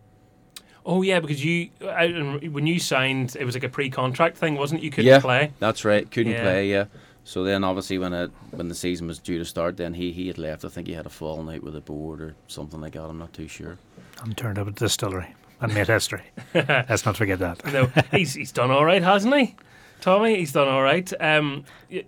[0.87, 2.09] Oh yeah, because you I,
[2.51, 4.85] when you signed, it was like a pre-contract thing, wasn't it?
[4.85, 5.53] You couldn't yeah, play.
[5.59, 6.43] That's right, couldn't Yeah.
[6.43, 6.71] play.
[6.71, 6.85] Yeah.
[7.23, 10.27] So then, obviously, when it when the season was due to start, then he, he
[10.29, 10.65] had left.
[10.65, 13.03] I think he had a fall out with the board or something like that.
[13.05, 13.79] I'm not too sure.
[14.23, 16.23] I'm turned up at the distillery and made history.
[16.55, 17.65] Let's not forget that.
[17.73, 19.55] no, he's he's done all right, hasn't he?
[20.01, 21.13] Tommy, he's done all right.
[21.21, 22.05] Um, y-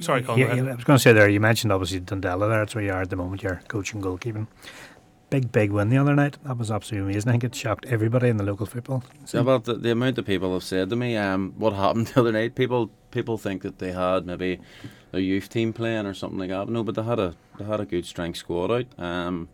[0.00, 0.40] sorry, Colin.
[0.42, 2.58] go Yeah, yeah, I was going to say there, you mentioned obviously Dundela there.
[2.58, 3.42] That's where you are at the moment.
[3.42, 4.46] You're coaching goalkeeping.
[5.32, 6.36] Big, big win the other night.
[6.44, 7.30] That was absolutely amazing.
[7.30, 9.02] I think it shocked everybody in the local football.
[9.24, 12.20] So about the, the amount of people have said to me, um, what happened the
[12.20, 12.54] other night?
[12.54, 14.60] People people think that they had maybe
[15.10, 16.68] a youth team playing or something like that.
[16.68, 18.86] No, but they had a they had a good strength squad out.
[19.02, 19.48] Um,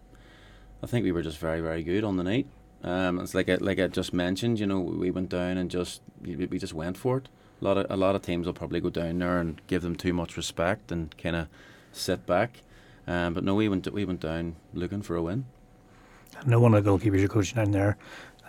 [0.82, 2.48] I think we were just very very good on the night.
[2.82, 6.02] Um, it's like I, like I just mentioned, you know, we went down and just
[6.20, 7.28] we just went for it.
[7.62, 9.94] A lot of a lot of teams will probably go down there and give them
[9.94, 11.46] too much respect and kind of
[11.92, 12.62] sit back.
[13.06, 15.44] Um, but no, we went we went down looking for a win.
[16.46, 17.96] No one of the goalkeepers you're coaching down there,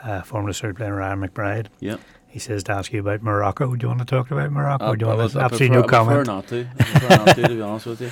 [0.04, 1.98] uh, former third player Ryan McBride, Yeah.
[2.28, 3.76] he says to ask you about Morocco.
[3.76, 4.86] Do you want to talk about Morocco?
[4.86, 6.28] I- or do you I want was- to, I absolutely no prefer- I prefer comment?
[6.28, 6.68] not to.
[6.80, 8.12] I prefer not to, to be honest with you.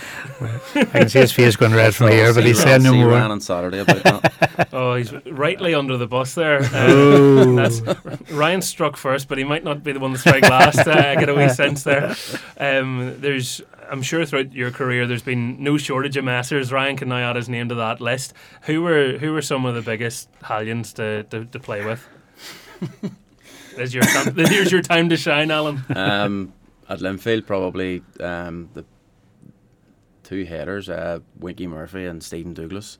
[0.81, 3.09] I can see his face going red from here, but see he's saying no more.
[3.09, 4.33] Ryan on Saturday about that.
[4.73, 6.59] Oh, he's rightly under the bus there.
[6.61, 7.55] Uh, Oh.
[7.55, 7.79] That's
[8.31, 10.79] Ryan struck first, but he might not be the one to strike last.
[10.87, 12.15] Uh, I get a wee sense there.
[12.59, 16.71] Um, there's, I'm sure throughout your career, there's been no shortage of masters.
[16.71, 18.33] Ryan can now add his name to that list.
[18.63, 22.07] Who were who were some of the biggest Hallions to, to, to play with?
[23.75, 25.83] There's your time, here's your time to shine, Alan.
[25.95, 26.53] um,
[26.89, 28.83] at Linfield, probably um, the
[30.23, 32.97] two headers, uh, Winky Murphy and Stephen Douglas.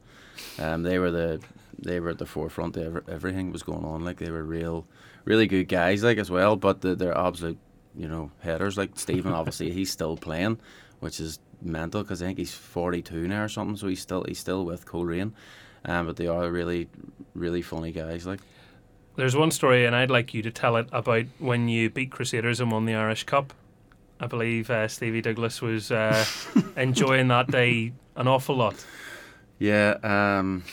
[0.59, 1.41] Um, they were the
[1.79, 2.77] they were at the forefront.
[2.77, 4.05] Of everything was going on.
[4.05, 4.85] Like they were real,
[5.25, 6.55] really good guys, like as well.
[6.55, 7.57] But the, they're absolute,
[7.97, 8.77] you know, headers.
[8.77, 10.59] Like Stephen, obviously, he's still playing,
[10.99, 13.75] which is mental because I think he's forty two now or something.
[13.75, 15.33] So he's still he's still with Coleraine.
[15.85, 16.89] Um, but they are really,
[17.33, 18.25] really funny guys.
[18.25, 18.41] Like
[19.15, 22.59] There's one story, and I'd like you to tell it about when you beat Crusaders
[22.59, 23.53] and won the Irish Cup.
[24.19, 26.25] I believe uh, Stevie Douglas was uh,
[26.77, 28.83] enjoying that day an awful lot.
[29.59, 30.63] Yeah, um,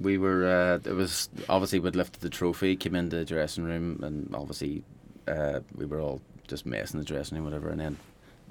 [0.00, 0.46] we were.
[0.84, 4.84] Uh, it was obviously we'd lifted the trophy, came into the dressing room, and obviously
[5.28, 7.68] uh, we were all just messing the dressing room, whatever.
[7.68, 7.96] And then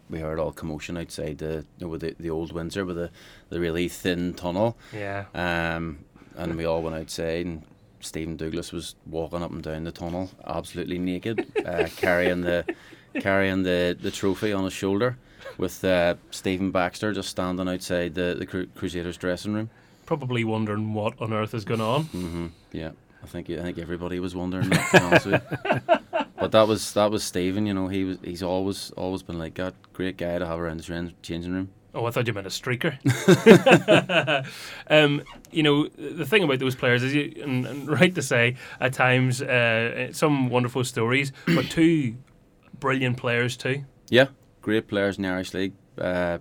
[0.09, 3.09] we heard all commotion outside the you know, with the, the old Windsor with the,
[3.49, 4.77] the really thin tunnel.
[4.93, 5.25] Yeah.
[5.33, 5.99] Um,
[6.35, 7.63] and we all went outside, and
[7.99, 12.63] Stephen Douglas was walking up and down the tunnel, absolutely naked, uh, carrying the
[13.19, 15.17] carrying the, the trophy on his shoulder,
[15.57, 19.71] with uh, Stephen Baxter just standing outside the the Cru- Crusaders dressing room.
[20.05, 22.03] Probably wondering what on earth is going on.
[22.03, 22.91] hmm Yeah,
[23.23, 25.96] I think I think everybody was wondering that.
[26.37, 26.65] To be honest with you.
[26.65, 27.65] But that was that was Stephen.
[27.65, 29.73] You know, he was he's always always been like that.
[29.93, 31.69] Great guy to have around the changing room.
[31.93, 32.97] Oh, I thought you meant a streaker.
[34.89, 38.55] um, you know, the thing about those players is, you, and, and right to say,
[38.79, 42.15] at times, uh, some wonderful stories, but two
[42.79, 43.83] brilliant players too.
[44.09, 44.27] Yeah,
[44.61, 45.73] great players in the Irish League.
[45.97, 46.37] Uh,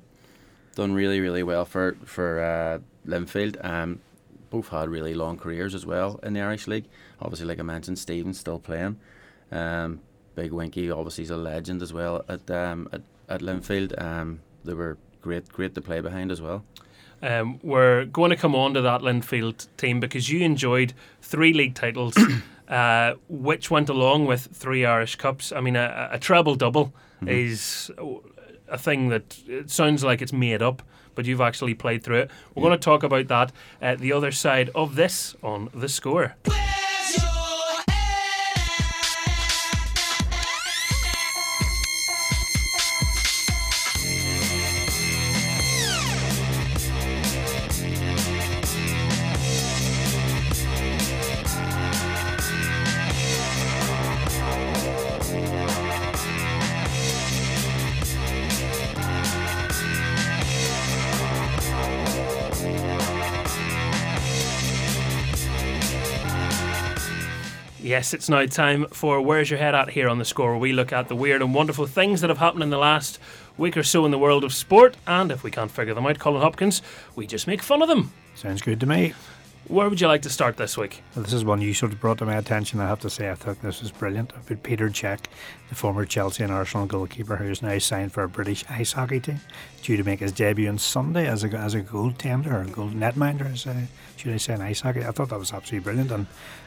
[0.75, 2.79] done really, really well for for uh,
[3.11, 3.65] Linfield.
[3.65, 4.01] Um,
[4.51, 6.87] both had really long careers as well in the Irish League.
[7.21, 9.01] Obviously, like I mentioned, Stephen's still playing.
[9.53, 10.01] Um,
[10.35, 14.01] Big Winky, obviously, is a legend as well at um, at, at Linfield.
[14.01, 16.65] Um, they were great, great to play behind as well.
[17.23, 21.75] Um, we're going to come on to that Linfield team because you enjoyed three league
[21.75, 22.15] titles,
[22.69, 25.53] uh, which went along with three Irish Cups.
[25.53, 26.93] I mean, a, a treble double
[27.27, 27.91] is
[28.69, 30.83] a thing that it sounds like it's made up,
[31.15, 32.31] but you've actually played through it.
[32.55, 36.37] We're going to talk about that at the other side of this on the score.
[68.07, 70.73] Yes, it's now time for Where's Your Head At here on the score, where we
[70.73, 73.19] look at the weird and wonderful things that have happened in the last
[73.59, 76.21] week or so in the world of sport, and if we can't figure them out,
[76.21, 76.83] Colin Hopkins,
[77.17, 78.13] we just make fun of them.
[78.37, 79.13] Sounds good to me.
[79.69, 81.03] Where would you like to start this week?
[81.17, 82.79] Well, this is one you sort of brought to my attention.
[82.79, 84.31] I have to say, I thought this was brilliant.
[84.31, 85.25] About Peter Cech,
[85.69, 89.19] the former Chelsea and Arsenal goalkeeper, who is now signed for a British ice hockey
[89.19, 89.41] team,
[89.83, 92.91] due to make his debut on Sunday as a as a goaltender or a goal
[92.91, 95.05] netminder, as a, should I say, in ice hockey.
[95.05, 96.13] I thought that was absolutely brilliant.
[96.13, 96.27] And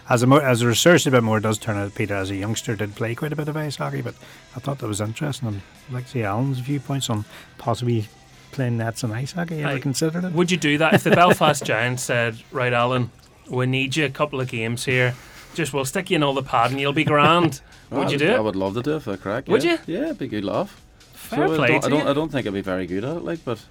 [0.10, 2.76] as a as a researched a bit more, does turn out Peter, as a youngster,
[2.76, 4.02] did play quite a bit of ice hockey.
[4.02, 4.16] But
[4.58, 5.48] I thought that was interesting.
[5.48, 7.24] And I'd like to see Alan's viewpoints on
[7.58, 8.10] possibly
[8.52, 9.58] playing nets and ice hockey.
[9.58, 10.34] You ever I- considered it?
[10.34, 13.12] Would you do that if the Belfast Giants said, Right, Alan,
[13.50, 15.16] we need you a couple of games here,
[15.54, 17.62] just we'll stick you in all the pad and you'll be grand?
[17.90, 19.48] would I you do I would love to do it for a crack.
[19.48, 19.78] Would yeah.
[19.88, 19.96] you?
[19.96, 20.82] Yeah, it'd be good laugh.
[21.14, 22.10] Fair so play I don't, to I don't, you.
[22.10, 23.64] I don't think I'd be very good at it, like, but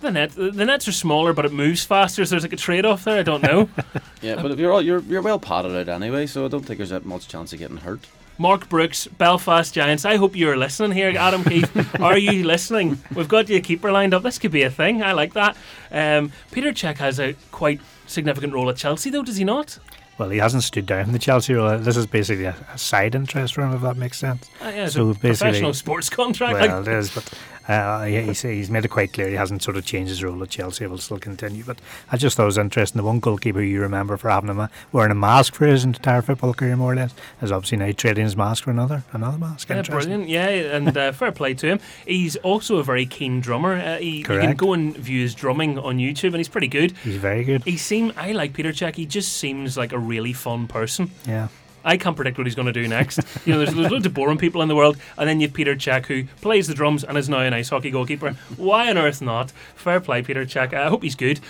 [0.00, 2.24] The net, the nets are smaller, but it moves faster.
[2.24, 3.18] So there's like a trade-off there.
[3.18, 3.68] I don't know.
[4.22, 6.78] yeah, but if you're all, you're you're well padded out anyway, so I don't think
[6.78, 8.00] there's that much chance of getting hurt.
[8.38, 10.04] Mark Brooks, Belfast Giants.
[10.04, 12.00] I hope you're listening here, Adam Keefe.
[12.00, 12.98] are you listening?
[13.14, 14.22] We've got you a keeper lined up.
[14.22, 15.02] This could be a thing.
[15.02, 15.56] I like that.
[15.90, 19.78] Um, Peter Cech has a quite significant role at Chelsea, though, does he not?
[20.18, 21.78] Well, he hasn't stood down the Chelsea role.
[21.78, 24.48] This is basically a, side interest for him, if that makes sense.
[24.62, 26.54] Uh, yeah, it's So a basically- professional sports contract.
[26.60, 27.30] Well, like, it is, but
[27.68, 30.50] uh, he's, he's made it quite clear he hasn't sort of changed his role at
[30.50, 30.84] Chelsea.
[30.84, 31.64] He will still continue.
[31.64, 31.78] But
[32.10, 32.98] I just thought it was interesting.
[32.98, 36.54] The one goalkeeper you remember for having a wearing a mask for his entire football
[36.54, 39.68] career, more or less, is obviously now trading his mask for another another mask.
[39.68, 40.28] Yeah, brilliant.
[40.28, 41.80] Yeah, and uh, fair play to him.
[42.06, 43.74] He's also a very keen drummer.
[43.74, 46.92] Uh, he, you can go and view his drumming on YouTube, and he's pretty good.
[46.98, 47.64] He's very good.
[47.64, 48.94] He seem I like Peter Cech.
[48.96, 51.10] He just seems like a really fun person.
[51.26, 51.48] Yeah.
[51.86, 53.20] I can't predict what he's going to do next.
[53.46, 55.74] you know, there's, there's loads of boring people in the world, and then you've Peter
[55.76, 58.32] Cech who plays the drums and is now an ice hockey goalkeeper.
[58.56, 59.52] Why on earth not?
[59.76, 60.74] Fair play, Peter Cech.
[60.74, 61.40] I hope he's good.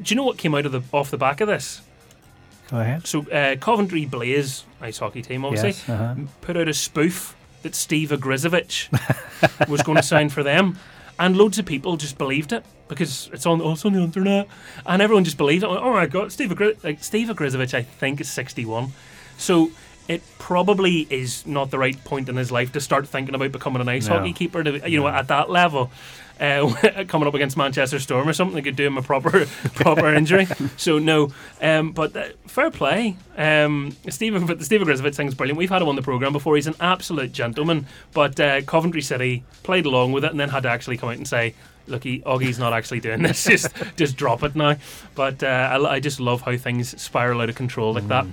[0.00, 1.80] Do you know what came out of the off the back of this?
[2.70, 3.06] Go ahead.
[3.06, 5.88] So uh, Coventry Blaze ice hockey team, obviously, Yes.
[5.88, 6.14] Uh-huh.
[6.42, 10.78] put out a spoof that Steve Ogrizovic was going to sign for them,
[11.18, 14.48] and loads of people just believed it because it's on also on the internet,
[14.84, 15.68] and everyone just believed it.
[15.68, 18.92] Oh my god, Steve Agri- like Steve Ogrizovic, I think is sixty-one,
[19.38, 19.70] so.
[20.08, 23.80] It probably is not the right point in his life to start thinking about becoming
[23.82, 24.18] an ice No.
[24.18, 24.62] hockey keeper.
[24.62, 25.90] To, you know, at that level,
[26.40, 30.14] uh, coming up against Manchester Storm or something that could do him a proper proper
[30.14, 30.46] injury.
[30.76, 33.16] So no, um, but uh, fair play.
[33.36, 35.58] Um, Stephen, but the Steve Ogrizovic thing's brilliant.
[35.58, 36.54] We've had him on the program before.
[36.56, 37.86] He's an absolute gentleman.
[38.12, 41.16] But uh, Coventry City played along with it and then had to actually come out
[41.16, 41.54] and say.
[41.88, 43.44] Look, he, Oggie's not actually doing this.
[43.44, 44.74] Just, just drop it now.
[45.14, 48.26] But uh, I, I just love how things spiral out of control like that.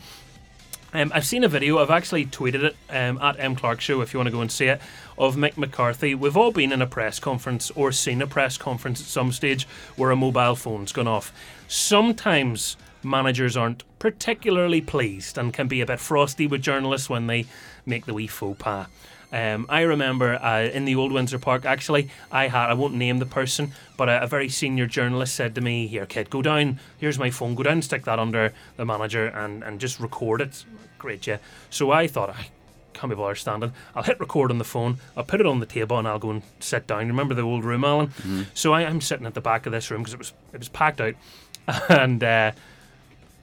[0.93, 1.79] Um, I've seen a video.
[1.79, 4.51] I've actually tweeted it um, at M Clark Show if you want to go and
[4.51, 4.79] see it
[5.17, 6.13] of Mick McCarthy.
[6.13, 9.67] We've all been in a press conference or seen a press conference at some stage
[9.95, 11.33] where a mobile phone's gone off.
[11.67, 17.45] Sometimes managers aren't particularly pleased and can be a bit frosty with journalists when they
[17.85, 18.87] make the wee faux pas.
[19.33, 23.17] Um, I remember uh, in the old Windsor Park, actually, I had, I won't name
[23.17, 26.79] the person, but a, a very senior journalist said to me, Here, kid, go down,
[26.99, 30.39] here's my phone, go down and stick that under the manager and, and just record
[30.39, 30.63] it.
[30.99, 31.39] Great, yeah.
[31.71, 32.47] So I thought, I
[32.93, 33.73] can't be bothered standing.
[33.95, 36.29] I'll hit record on the phone, I'll put it on the table, and I'll go
[36.29, 37.07] and sit down.
[37.07, 38.11] Remember the old room, Alan?
[38.53, 40.69] So I, I'm sitting at the back of this room because it was, it was
[40.69, 41.15] packed out,
[41.89, 42.51] and uh,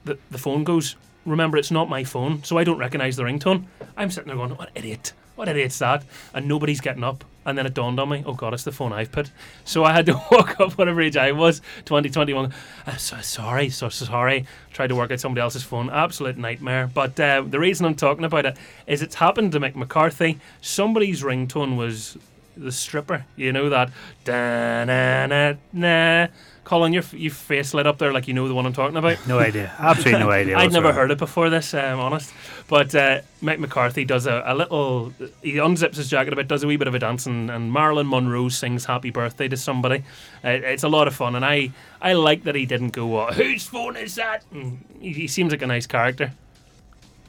[0.05, 3.65] the, the phone goes, remember it's not my phone, so I don't recognise the ringtone.
[3.97, 6.03] I'm sitting there going, what idiot, what idiot's that?
[6.35, 7.25] And nobody's getting up.
[7.47, 9.31] And then it dawned on me, oh God, it's the phone I've put.
[9.65, 12.53] So I had to walk up whatever age I was, 2021.
[12.85, 14.45] Uh, so, sorry, so sorry.
[14.71, 15.89] Tried to work out somebody else's phone.
[15.89, 16.91] Absolute nightmare.
[16.93, 20.39] But uh, the reason I'm talking about it is it's happened to Mick McCarthy.
[20.61, 22.19] Somebody's ringtone was
[22.55, 23.25] the stripper.
[23.35, 23.89] You know that.
[24.23, 26.27] Da na na na.
[26.63, 29.25] Colin, your, your face lit up there like you know the one I'm talking about.
[29.27, 29.73] No idea.
[29.79, 30.57] Absolutely no idea.
[30.57, 30.93] I'd never whatsoever.
[30.93, 32.31] heard it before this, I'm honest.
[32.67, 36.63] But uh, Mick McCarthy does a, a little, he unzips his jacket a bit, does
[36.63, 40.03] a wee bit of a dance, and, and Marilyn Monroe sings Happy Birthday to somebody.
[40.43, 41.71] Uh, it's a lot of fun, and I,
[42.01, 44.43] I like that he didn't go, Whose phone is that?
[44.51, 46.31] And he, he seems like a nice character.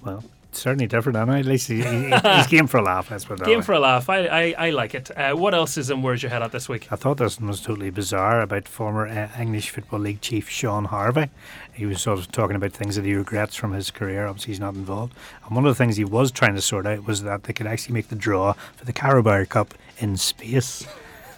[0.02, 0.22] Well,
[0.58, 1.16] certainly different.
[1.16, 3.10] Anyway, at least he, he, he's game for a laugh.
[3.10, 3.64] Let's put it Game way.
[3.64, 4.08] for a laugh.
[4.08, 5.10] I, I, I like it.
[5.16, 6.90] Uh, what else is in Where's Your Head at this week?
[6.92, 10.86] I thought this one was totally bizarre about former uh, English Football League chief Shaun
[10.86, 11.30] Harvey.
[11.72, 14.26] He was sort of talking about things that he regrets from his career.
[14.26, 15.14] Obviously, he's not involved.
[15.46, 17.66] And one of the things he was trying to sort out was that they could
[17.66, 20.86] actually make the draw for the Carabao Cup in space.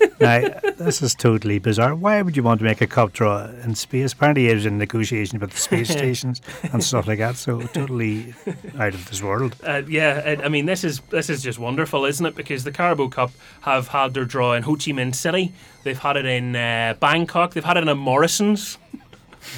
[0.21, 1.95] now, this is totally bizarre.
[1.95, 4.13] Why would you want to make a cup draw in space?
[4.13, 6.41] Apparently, it was in negotiations with the space stations
[6.73, 7.37] and stuff like that.
[7.37, 8.35] So, totally
[8.79, 9.57] out of this world.
[9.65, 12.35] Uh, yeah, it, I mean this is this is just wonderful, isn't it?
[12.35, 13.33] Because the Carabao Cup
[13.63, 15.53] have had their draw in Ho Chi Minh City.
[15.83, 17.55] They've had it in uh, Bangkok.
[17.55, 18.79] They've had it in Morrison's.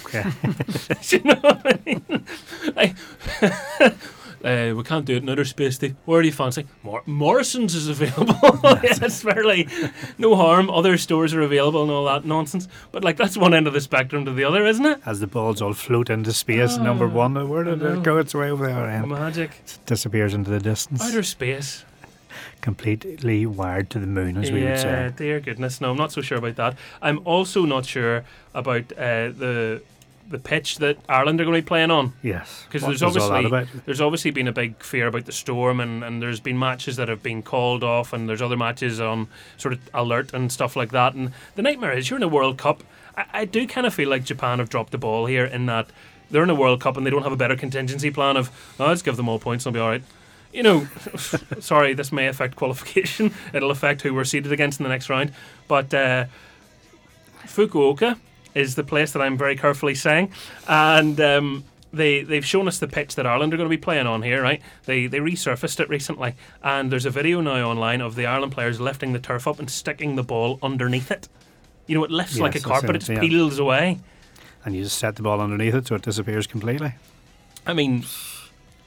[0.05, 0.25] Okay.
[1.03, 2.27] Do you know what I mean?
[2.75, 2.97] Like,
[4.47, 5.97] Uh, we can't do it in outer space, Steve.
[6.05, 6.67] Where do you fancy?
[6.85, 8.39] Mor- Morrison's is available.
[8.85, 9.67] it's fairly
[10.19, 10.71] no harm.
[10.71, 12.69] Other stores are available and all that nonsense.
[12.93, 15.01] But like that's one end of the spectrum to the other, isn't it?
[15.05, 18.19] As the balls all float into space, number one, where did Ah, it go?
[18.19, 19.51] It's way over there and Magic.
[19.85, 21.03] disappears into the distance.
[21.03, 21.85] Outer space.
[22.61, 25.13] Completely wired to the moon, as we would yeah, say.
[25.17, 25.81] dear goodness.
[25.81, 26.77] No, I'm not so sure about that.
[27.03, 28.25] I'm also not sure
[28.55, 29.83] about uh, the
[30.29, 32.13] the pitch that Ireland are going to be playing on.
[32.23, 32.65] Yes.
[32.67, 36.41] Because there's obviously there's obviously been a big fear about the storm, and, and there's
[36.41, 40.33] been matches that have been called off, and there's other matches on sort of alert
[40.35, 41.15] and stuff like that.
[41.15, 42.83] And the nightmare is you're in a World Cup.
[43.17, 45.89] I, I do kind of feel like Japan have dropped the ball here in that
[46.31, 48.51] they're in a World Cup and they don't have a better contingency plan of
[48.81, 50.03] oh, let's give them all points and they'll be all right.
[50.53, 50.89] You know,
[51.61, 53.33] sorry, this may affect qualification.
[53.53, 55.33] It'll affect who we're seeded against in the next round,
[55.69, 55.93] but.
[55.93, 56.27] Uh,
[57.47, 58.19] Fukuoka
[58.57, 60.33] is the place that I'm very carefully saying,
[60.67, 64.07] and um, they they've shown us the pitch that Ireland are going to be playing
[64.07, 64.63] on here, right?
[64.87, 68.81] They they resurfaced it recently, and there's a video now online of the Ireland players
[68.81, 71.29] lifting the turf up and sticking the ball underneath it.
[71.87, 73.21] You know, it lifts like a carpet; it just yeah.
[73.21, 74.01] peels away.
[74.65, 76.95] And you just set the ball underneath it so it disappears completely.
[77.67, 78.05] I mean.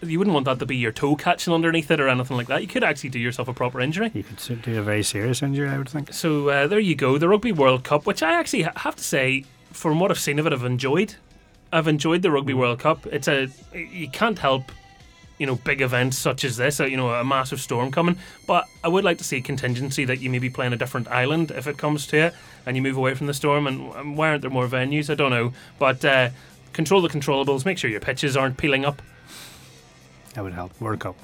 [0.02, 2.62] You wouldn't want that to be your toe catching underneath it or anything like that.
[2.62, 4.10] You could actually do yourself a proper injury.
[4.14, 6.14] You could do a very serious injury, I would think.
[6.14, 9.44] So uh, there you go, the Rugby World Cup, which I actually have to say,
[9.72, 11.16] from what I've seen of it, I've enjoyed.
[11.72, 13.06] I've enjoyed the Rugby World Cup.
[13.08, 14.72] It's a you can't help,
[15.38, 18.18] you know, big events such as this, uh, you know, a massive storm coming.
[18.48, 21.52] But I would like to see contingency that you maybe play on a different island
[21.52, 22.34] if it comes to it,
[22.66, 23.68] and you move away from the storm.
[23.68, 25.10] And, why aren't there more venues?
[25.10, 26.30] I don't know, but uh,
[26.74, 27.66] control the controllables.
[27.66, 29.02] Make sure your pitches aren't peeling up.
[30.34, 30.80] That would help.
[30.82, 31.16] World Cup.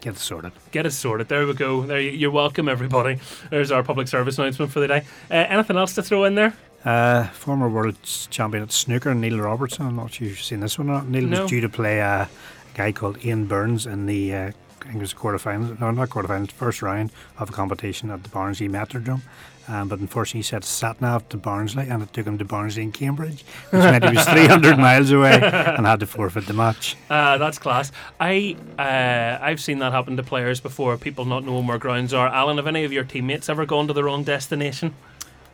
[0.00, 0.52] Get it sorted.
[0.70, 1.28] Get it sorted.
[1.28, 1.82] There we go.
[1.82, 3.18] There you, you're welcome, everybody.
[3.50, 5.04] There's our public service announcement for the day.
[5.30, 6.54] Uh, anything else to throw in there?
[6.84, 7.96] Uh, former world
[8.30, 9.86] champion at snooker, Neil Robertson.
[9.86, 11.08] I'm not sure you've seen this one or not.
[11.08, 11.42] Neil No.
[11.42, 12.28] was due to play uh, a
[12.74, 16.52] guy called Ian Burns in the, uh, I think it was quarterfinals, no, not quarterfinals,
[16.52, 19.22] first round of a competition at the Barnsley Metrodrome.
[19.66, 22.84] Um, but unfortunately, he said sat nav to Barnsley and it took him to Barnsley
[22.84, 26.96] in Cambridge, which meant he was 300 miles away and had to forfeit the match.
[27.10, 27.92] Uh, that's class.
[28.18, 30.96] I uh, I've seen that happen to players before.
[30.96, 32.28] People not knowing where grounds are.
[32.28, 34.94] Alan, have any of your teammates ever gone to the wrong destination?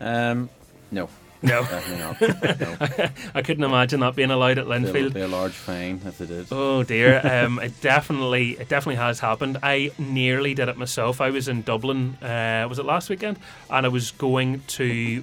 [0.01, 0.49] Um,
[0.95, 1.09] no,
[1.43, 2.61] No, definitely not.
[2.61, 3.09] No.
[3.35, 5.13] I couldn't imagine that being allowed at Linfield.
[5.13, 6.49] be a large fine if it is.
[6.51, 9.59] Oh dear, um, it definitely it definitely has happened.
[9.63, 11.21] I nearly did it myself.
[11.21, 12.15] I was in Dublin.
[12.23, 13.39] Uh, was it last weekend?
[13.69, 15.23] And I was going to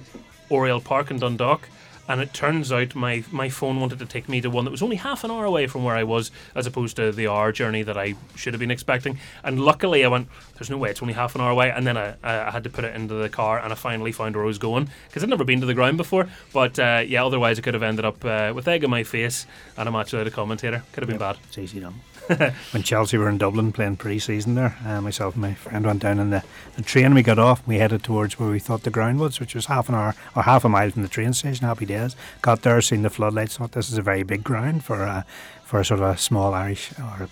[0.50, 1.68] Oriel Park in Dundalk.
[2.08, 4.82] And it turns out my my phone wanted to take me to one that was
[4.82, 7.82] only half an hour away from where I was, as opposed to the hour journey
[7.84, 9.18] that I should have been expecting.
[9.44, 11.96] And luckily, I went, "There's no way it's only half an hour away." And then
[11.96, 14.48] I, I had to put it into the car, and I finally found where I
[14.48, 16.28] was going because I'd never been to the ground before.
[16.52, 19.46] But uh, yeah, otherwise I could have ended up uh, with egg in my face
[19.76, 20.82] and a match without a commentator.
[20.92, 21.38] Could have been bad.
[21.48, 22.00] It's easy done.
[22.72, 26.18] when Chelsea were in Dublin playing pre-season there, uh, myself and my friend went down
[26.18, 26.42] in the,
[26.76, 27.14] the train.
[27.14, 27.60] We got off.
[27.60, 30.14] and We headed towards where we thought the ground was, which was half an hour
[30.36, 31.66] or half a mile from the train station.
[31.66, 32.16] Happy days.
[32.40, 33.56] Got there, seen the floodlights.
[33.56, 35.22] Thought this is a very big ground for uh,
[35.64, 37.28] for a sort of a small Irish or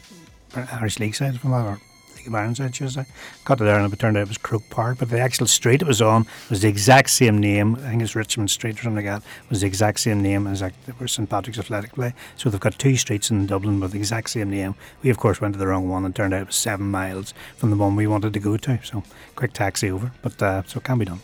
[0.72, 1.80] Irish league side from that, or
[2.30, 3.06] Should I say.
[3.44, 5.82] Got to there and it turned out it was Croke Park, but the actual street
[5.82, 7.76] it was on was the exact same name.
[7.76, 9.28] I think it's Richmond Street or something like that.
[9.48, 12.14] Was the exact same name as like where St Patrick's Athletic play.
[12.36, 14.74] So they've got two streets in Dublin with the exact same name.
[15.02, 17.34] We of course went to the wrong one and turned out it was seven miles
[17.56, 18.78] from the one we wanted to go to.
[18.84, 19.02] So
[19.34, 21.20] quick taxi over, but uh, so it can be done.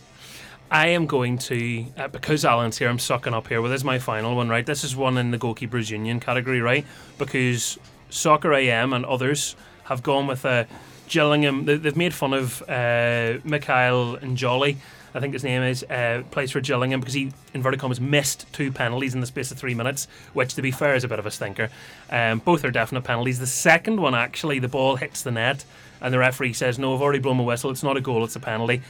[0.69, 2.89] I am going to uh, because Alan's here.
[2.89, 3.61] I'm sucking up here.
[3.61, 4.65] Well, this is my final one, right?
[4.65, 6.85] This is one in the goalkeepers union category, right?
[7.17, 7.79] Because
[8.09, 9.55] Soccer AM and others
[9.85, 10.65] have gone with uh,
[11.07, 11.65] Gillingham.
[11.65, 14.77] They, they've made fun of uh, Mikhail and Jolly.
[15.15, 18.71] I think his name is uh, plays for Gillingham because he inverted commas missed two
[18.71, 21.25] penalties in the space of three minutes, which to be fair is a bit of
[21.25, 21.69] a stinker.
[22.11, 23.39] Um, both are definite penalties.
[23.39, 25.65] The second one actually, the ball hits the net,
[26.01, 27.71] and the referee says, "No, I've already blown my whistle.
[27.71, 28.23] It's not a goal.
[28.23, 28.81] It's a penalty."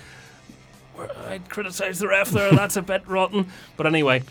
[1.27, 2.51] I'd criticise the ref there.
[2.51, 3.51] That's a bit rotten.
[3.77, 4.23] But anyway,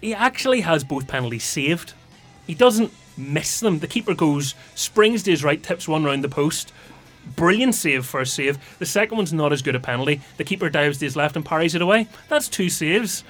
[0.00, 1.94] he actually has both penalties saved.
[2.46, 3.80] He doesn't miss them.
[3.80, 6.72] The keeper goes, springs to his right, tips one round the post.
[7.36, 8.58] Brilliant save first save.
[8.78, 10.20] The second one's not as good a penalty.
[10.36, 12.08] The keeper dives to his left and parries it away.
[12.28, 13.24] That's two saves.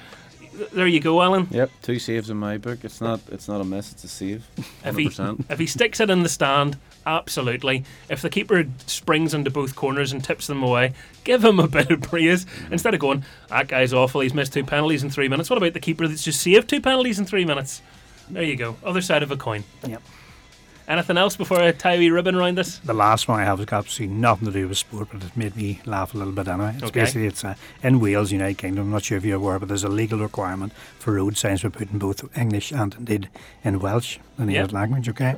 [0.73, 1.47] There you go, Alan.
[1.49, 2.83] Yep, two saves in my book.
[2.83, 3.21] It's not.
[3.31, 3.93] It's not a miss.
[3.93, 4.45] It's a save.
[4.83, 5.09] If he,
[5.49, 7.85] if he sticks it in the stand, absolutely.
[8.09, 11.89] If the keeper springs into both corners and tips them away, give him a bit
[11.89, 12.45] of praise.
[12.69, 15.49] Instead of going, that guy's awful, he's missed two penalties in three minutes.
[15.49, 17.81] What about the keeper that's just saved two penalties in three minutes?
[18.29, 18.75] There you go.
[18.83, 19.63] Other side of a coin.
[19.87, 20.01] Yep.
[20.91, 22.79] Anything else before I tie a ribbon around this?
[22.79, 25.37] The last one I have has got absolutely nothing to do with sport, but it
[25.37, 26.73] made me laugh a little bit anyway.
[26.73, 26.99] It's Okay.
[26.99, 28.87] basically it's uh, in Wales, United Kingdom.
[28.87, 31.69] I'm not sure if you're aware, but there's a legal requirement for road signs be
[31.69, 33.29] put in both English and indeed
[33.63, 34.67] in Welsh, in the Yeah.
[34.71, 35.09] language.
[35.09, 35.35] Okay,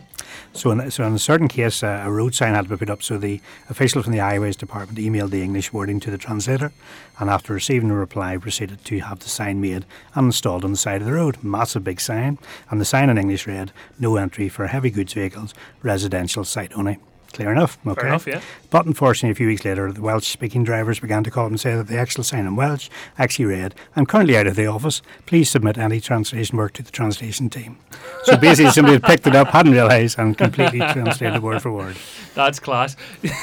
[0.54, 2.90] so in, so in a certain case, uh, a road sign had to be put
[2.90, 3.02] up.
[3.02, 6.72] So the official from the Highways Department emailed the English wording to the translator,
[7.20, 9.86] and after receiving a reply, proceeded to have the sign made
[10.16, 11.38] and installed on the side of the road.
[11.42, 12.38] Massive big sign,
[12.70, 16.98] and the sign in English read, "No entry for heavy goods vehicles, residential site only."
[17.34, 17.80] Clear enough.
[17.86, 18.08] Okay.
[18.08, 18.42] enough, yeah.
[18.70, 21.76] But unfortunately, a few weeks later, the Welsh speaking drivers began to call and say
[21.76, 25.02] that the actual sign in Welsh actually read, I'm currently out of the office.
[25.26, 27.78] Please submit any translation work to the translation team.
[28.24, 31.98] So basically, somebody had picked it up, hadn't realised, and completely translated word for word.
[32.36, 32.96] That's class.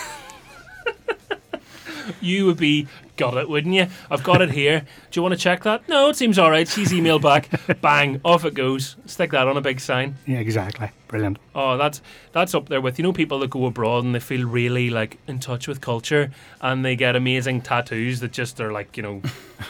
[2.20, 2.86] you would be
[3.21, 3.87] got it, wouldn't you?
[4.11, 4.81] I've got it here.
[4.81, 5.87] Do you want to check that?
[5.89, 6.66] No, it seems all right.
[6.66, 7.51] She's emailed back.
[7.83, 8.97] Bang, off it goes.
[9.05, 10.16] Stick that on a big sign.
[10.27, 10.91] Yeah, exactly.
[11.07, 11.39] Brilliant.
[11.57, 12.01] Oh, that's
[12.33, 15.18] that's up there with you know people that go abroad and they feel really like
[15.27, 19.21] in touch with culture and they get amazing tattoos that just are like you know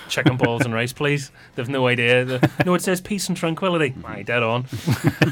[0.09, 1.33] chicken balls and rice, please.
[1.55, 2.27] They've no idea.
[2.27, 3.95] The, no, it says peace and tranquility.
[4.03, 4.67] My dead on.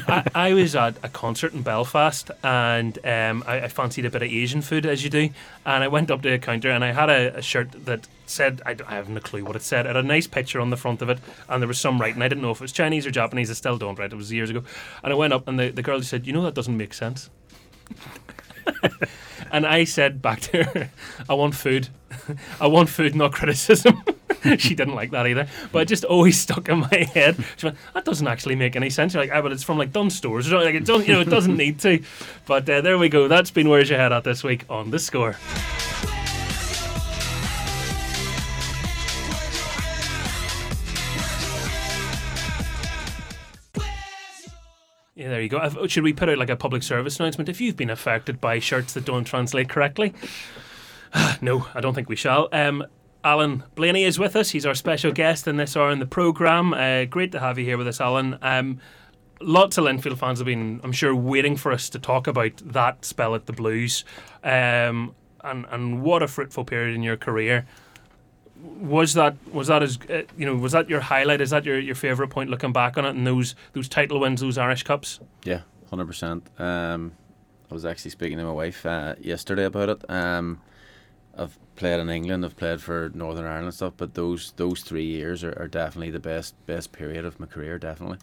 [0.07, 4.23] I, I was at a concert in Belfast and um, I, I fancied a bit
[4.23, 5.29] of Asian food as you do,
[5.63, 8.61] and I went up to a counter and I had a, a shirt that said
[8.65, 9.85] I, I haven't a clue what it said.
[9.85, 12.21] It had a nice picture on the front of it, and there was some writing.
[12.21, 13.49] I didn't know if it was Chinese or Japanese.
[13.49, 13.97] I still don't.
[13.97, 14.63] Right, it was years ago,
[15.03, 17.29] and I went up and the, the girl said, "You know that doesn't make sense."
[19.51, 20.89] and I said back to her,
[21.27, 21.89] "I want food.
[22.61, 24.03] I want food, not criticism."
[24.57, 27.43] she didn't like that either, but it just always stuck in my head.
[27.57, 29.91] She went, "That doesn't actually make any sense." You're like, "Ah, but it's from like
[29.91, 32.01] Dunnes Stores, like it doesn't, you know, it doesn't need to."
[32.45, 33.27] But uh, there we go.
[33.27, 35.35] That's been where's your head at this week on the score.
[45.19, 45.85] Yeah, there you go.
[45.87, 47.49] Should we put out like a public service announcement?
[47.49, 50.13] If you've been affected by shirts that don't translate correctly,
[51.41, 52.47] no, I don't think we shall.
[52.53, 52.85] Um,
[53.21, 54.51] Alan Blayney is with us.
[54.51, 56.73] He's our special guest in this hour in the programme.
[56.73, 58.37] Uh, great to have you here with us, Alan.
[58.41, 58.79] Um,
[59.41, 63.03] lots of Linfield fans have been, I'm sure, waiting for us to talk about that
[63.03, 64.05] spell at the Blues.
[64.41, 65.13] Um,
[65.43, 67.67] and, and what a fruitful period in your career.
[68.81, 71.41] Was that was that as uh, you know was that your highlight?
[71.41, 74.41] Is that your, your favourite point looking back on it and those those title wins,
[74.41, 75.19] those Irish Cups?
[75.43, 76.49] Yeah, hundred percent.
[76.59, 77.13] Um,
[77.71, 80.09] I was actually speaking to my wife uh, yesterday about it.
[80.09, 80.61] Um,
[81.37, 85.05] I've played in England, I've played for Northern Ireland and stuff, but those those three
[85.05, 87.79] years are, are definitely the best best period of my career.
[87.79, 88.17] Definitely.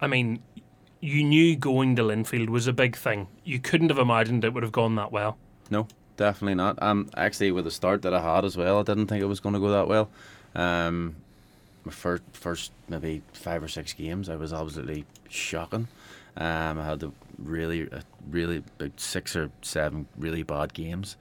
[0.00, 0.42] I mean,
[1.00, 3.28] you knew going to Linfield was a big thing.
[3.44, 5.38] You couldn't have imagined it would have gone that well.
[5.70, 5.86] No,
[6.18, 6.82] definitely not.
[6.82, 9.40] Um, actually, with the start that I had as well, I didn't think it was
[9.40, 10.10] going to go that well.
[10.54, 11.16] Um,
[11.84, 15.88] my first first maybe five or six games, I was absolutely shocking.
[16.36, 17.88] Um, I had the really,
[18.30, 21.16] really about six or seven really bad games.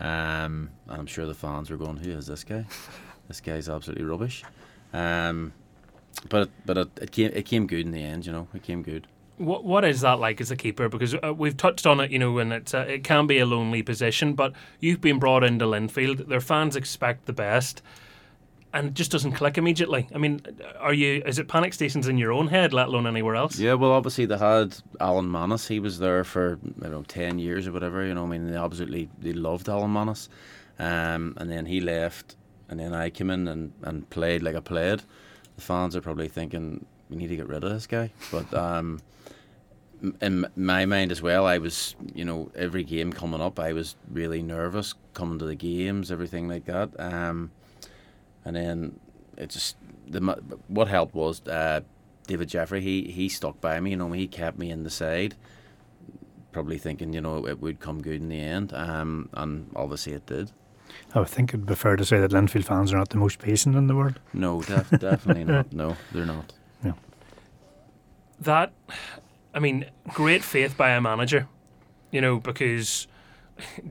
[0.00, 2.66] Um, and I'm sure the fans were going, "Who is this guy?
[3.28, 4.42] this guy's absolutely rubbish."
[4.92, 5.52] Um,
[6.28, 8.26] but but it, it came it came good in the end.
[8.26, 9.06] You know, it came good.
[9.38, 10.88] What what is that like as a keeper?
[10.88, 13.46] Because uh, we've touched on it, you know, and it's uh, it can be a
[13.46, 14.34] lonely position.
[14.34, 16.28] But you've been brought into Linfield.
[16.28, 17.82] Their fans expect the best,
[18.72, 20.08] and it just doesn't click immediately.
[20.14, 20.42] I mean,
[20.78, 21.22] are you?
[21.24, 23.58] Is it panic stations in your own head, let alone anywhere else?
[23.58, 25.68] Yeah, well, obviously they had Alan Mannus.
[25.68, 28.04] He was there for I don't know ten years or whatever.
[28.04, 30.28] You know, I mean, they absolutely they loved Alan Mannus,
[30.78, 32.36] um, and then he left,
[32.68, 35.02] and then I came in and, and played like I played.
[35.56, 39.00] The fans are probably thinking we need to get rid of this guy, but um,
[40.20, 43.96] in my mind as well, I was you know every game coming up, I was
[44.10, 46.90] really nervous coming to the games, everything like that.
[46.98, 47.50] Um,
[48.44, 49.00] and then
[49.36, 49.76] it just
[50.06, 50.20] the
[50.68, 51.80] what helped was uh,
[52.26, 52.80] David Jeffrey.
[52.80, 53.90] He he stuck by me.
[53.90, 55.34] You know, he kept me in the side,
[56.52, 58.72] probably thinking you know it would come good in the end.
[58.72, 60.52] Um, and obviously it did.
[61.14, 63.38] I would think it'd be fair to say that Linfield fans are not the most
[63.38, 64.18] patient in the world.
[64.32, 65.72] No, def- definitely not.
[65.72, 66.52] No, they're not.
[66.82, 66.92] Yeah.
[68.40, 68.72] That
[69.54, 71.48] I mean, great faith by a manager,
[72.10, 73.06] you know, because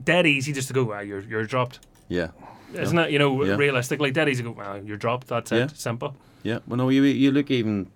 [0.04, 1.80] dead easy just to go, wow, you're you're dropped.
[2.08, 2.28] Yeah,
[2.72, 3.10] Isn't it?
[3.10, 3.56] You know, Yeah.
[3.56, 5.26] realistically, dead easy to go, wow, you're dropped.
[5.28, 5.64] That's Yeah.
[5.64, 5.76] it.
[5.76, 6.14] Simple.
[6.42, 6.60] yeah.
[6.66, 7.90] Well, no, you you look even.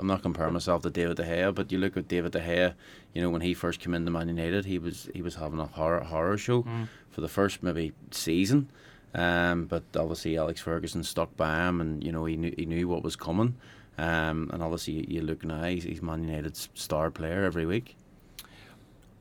[0.00, 2.74] I'm not comparing myself to David De Gea, but you look at David De Gea.
[3.14, 5.66] You know, when he first came into Man United, he was he was having a
[5.66, 6.86] horror horror show mm.
[7.10, 8.70] for the first maybe season.
[9.14, 12.86] Um, but obviously Alex Ferguson stuck by him, and you know he knew he knew
[12.86, 13.56] what was coming.
[13.98, 17.96] Um, and obviously you look now, he's, he's Man United's star player every week.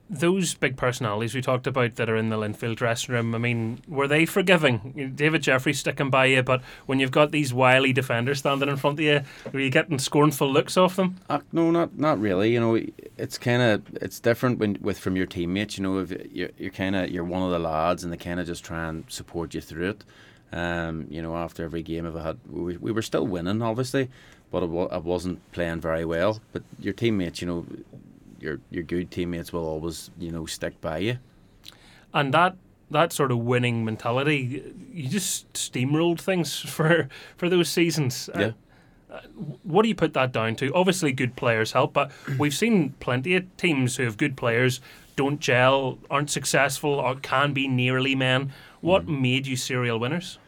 [0.10, 3.82] those big personalities we talked about that are in the Linfield dressing room, I mean,
[3.88, 5.12] were they forgiving?
[5.16, 9.00] David Jeffrey sticking by you, but when you've got these wily defenders standing in front
[9.00, 9.22] of you,
[9.52, 11.18] were you getting scornful looks off them?
[11.30, 12.54] Uh, no, not not really.
[12.54, 12.80] You know,
[13.18, 15.78] it's kind of it's different when with from your teammates.
[15.78, 18.40] You know, if you're, you're kind of you're one of the lads, and they kind
[18.40, 20.06] of just try and support you through it.
[20.54, 24.10] Um, you know, after every game, if I had, we, we were still winning, obviously,
[24.52, 26.40] but it, I wasn't playing very well.
[26.54, 27.66] But your teammates, you know,
[28.40, 31.18] your your good teammates will always you know stick by you.
[32.14, 32.56] And that
[32.90, 38.30] that sort of winning mentality, you just steamrolled things for for those seasons.
[38.36, 38.52] Uh, yeah.
[39.10, 39.22] Uh,
[39.64, 40.74] what do you put that down to?
[40.74, 44.82] Obviously, good players help, but we've seen plenty of teams who have good players
[45.16, 48.52] don't gel, aren't successful, or can be nearly men.
[48.82, 49.22] What mm.
[49.22, 50.40] made you serial winners?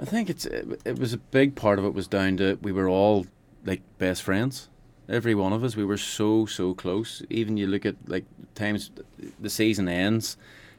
[0.00, 2.72] I think it's it, it was a big part of it was down to we
[2.72, 3.26] were all
[3.64, 4.68] like best friends
[5.08, 5.76] every one of us.
[5.76, 7.22] We were so so close.
[7.30, 8.24] Even you look at like
[8.54, 8.90] times
[9.40, 10.36] the season ends,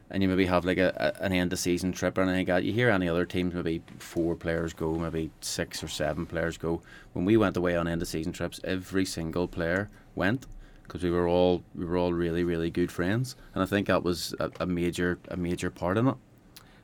[0.09, 2.47] and you maybe have like a, a an end of season trip or anything like
[2.47, 2.64] that.
[2.64, 6.82] You hear any other teams maybe four players go, maybe six or seven players go.
[7.14, 10.45] When we went away on end of season trips, every single player went
[10.84, 14.03] because we were all we were all really really good friends, and I think that
[14.03, 16.16] was a, a major a major part in it.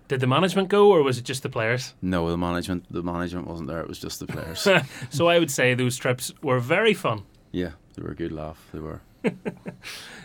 [0.10, 1.94] Did the management go, or was it just the players?
[2.02, 2.92] No, the management.
[2.92, 3.80] The management wasn't there.
[3.80, 4.68] It was just the players.
[5.12, 7.26] so I would say those trips were very fun.
[7.52, 8.58] Yeah, they were a good laugh.
[8.74, 9.02] They were.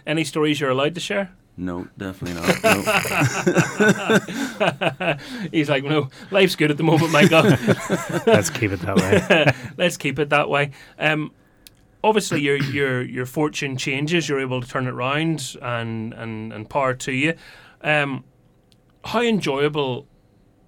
[0.06, 1.32] Any stories you're allowed to share?
[1.58, 2.64] No, definitely not.
[2.64, 2.80] No.
[5.52, 7.42] He's like, no, life's good at the moment, Michael.
[8.26, 9.52] Let's keep it that way.
[9.76, 10.70] Let's keep it that way.
[10.98, 11.30] Um,
[12.02, 14.30] obviously, your your your fortune changes.
[14.30, 17.34] You're able to turn it around, and and and power to you.
[17.82, 18.24] Um,
[19.04, 20.06] how enjoyable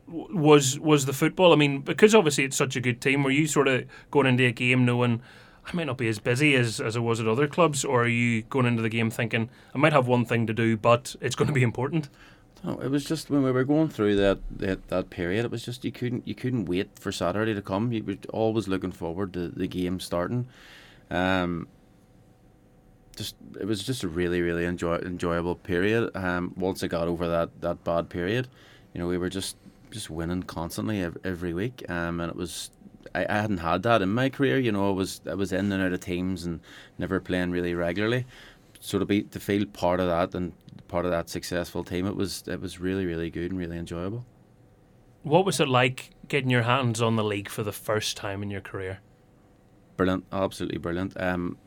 [0.08, 1.52] was was the football?
[1.52, 3.22] I mean, because obviously it's such a good team.
[3.22, 5.22] Were you sort of going into a game knowing
[5.66, 8.08] I might not be as busy as, as I was at other clubs, or are
[8.08, 11.34] you going into the game thinking I might have one thing to do, but it's
[11.34, 12.08] going to be important?
[12.62, 15.44] No, it was just when we were going through that, that that period.
[15.44, 17.92] It was just you couldn't you couldn't wait for Saturday to come.
[17.92, 20.46] You were always looking forward to the game starting.
[21.10, 21.68] Um,
[23.16, 26.14] just it was just a really really enjoy, enjoyable period.
[26.14, 28.48] Um, once I got over that, that bad period,
[28.92, 29.56] you know we were just
[29.90, 31.88] just winning constantly every, every week.
[31.90, 32.70] Um, and it was
[33.14, 34.58] I, I hadn't had that in my career.
[34.58, 36.60] You know I was I was in and out of teams and
[36.98, 38.26] never playing really regularly.
[38.80, 40.52] So to be to feel part of that and
[40.88, 44.24] part of that successful team, it was it was really really good and really enjoyable.
[45.22, 48.50] What was it like getting your hands on the league for the first time in
[48.50, 49.00] your career?
[49.96, 51.20] Brilliant, absolutely brilliant.
[51.20, 51.58] Um,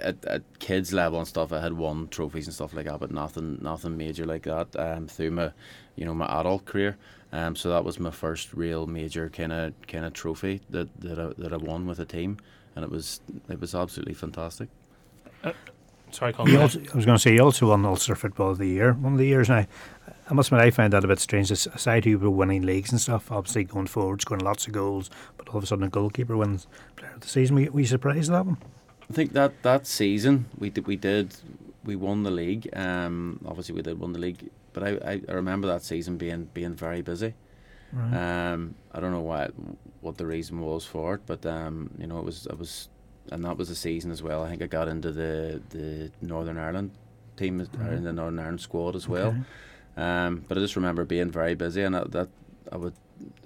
[0.00, 3.10] at, at kids level and stuff, I had won trophies and stuff like that, but
[3.10, 4.68] nothing nothing major like that.
[4.78, 5.52] Um, through my,
[5.94, 6.96] you know, my adult career.
[7.32, 11.18] Um, so that was my first real major kind of kind of trophy that that
[11.18, 12.38] I, that I won with a team,
[12.74, 14.68] and it was it was absolutely fantastic.
[15.42, 15.52] Uh,
[16.10, 16.56] sorry, Colin.
[16.56, 19.14] Also, I was going to say you also won Ulster Football of the Year one
[19.14, 19.48] of the years.
[19.48, 19.66] Now,
[20.28, 21.50] I must admit I find that a bit strange.
[21.50, 25.48] Aside who were winning leagues and stuff, obviously going forward, scoring lots of goals, but
[25.48, 26.66] all of a sudden a goalkeeper wins
[26.96, 27.56] Player of the Season.
[27.56, 28.58] Were you surprised at that one?
[29.08, 31.34] I think that that season we did we did
[31.84, 32.68] we won the league.
[32.74, 36.74] Um, obviously we did win the league, but I, I remember that season being being
[36.74, 37.34] very busy.
[37.92, 38.52] Right.
[38.52, 39.52] Um, I don't know what
[40.00, 42.88] what the reason was for it, but um, you know it was it was,
[43.30, 44.42] and that was the season as well.
[44.42, 46.90] I think I got into the the Northern Ireland
[47.36, 47.88] team right.
[47.88, 49.28] or in the Northern Ireland squad as well.
[49.28, 49.42] Okay.
[49.96, 52.28] Um, but I just remember being very busy, and that, that
[52.72, 52.94] I would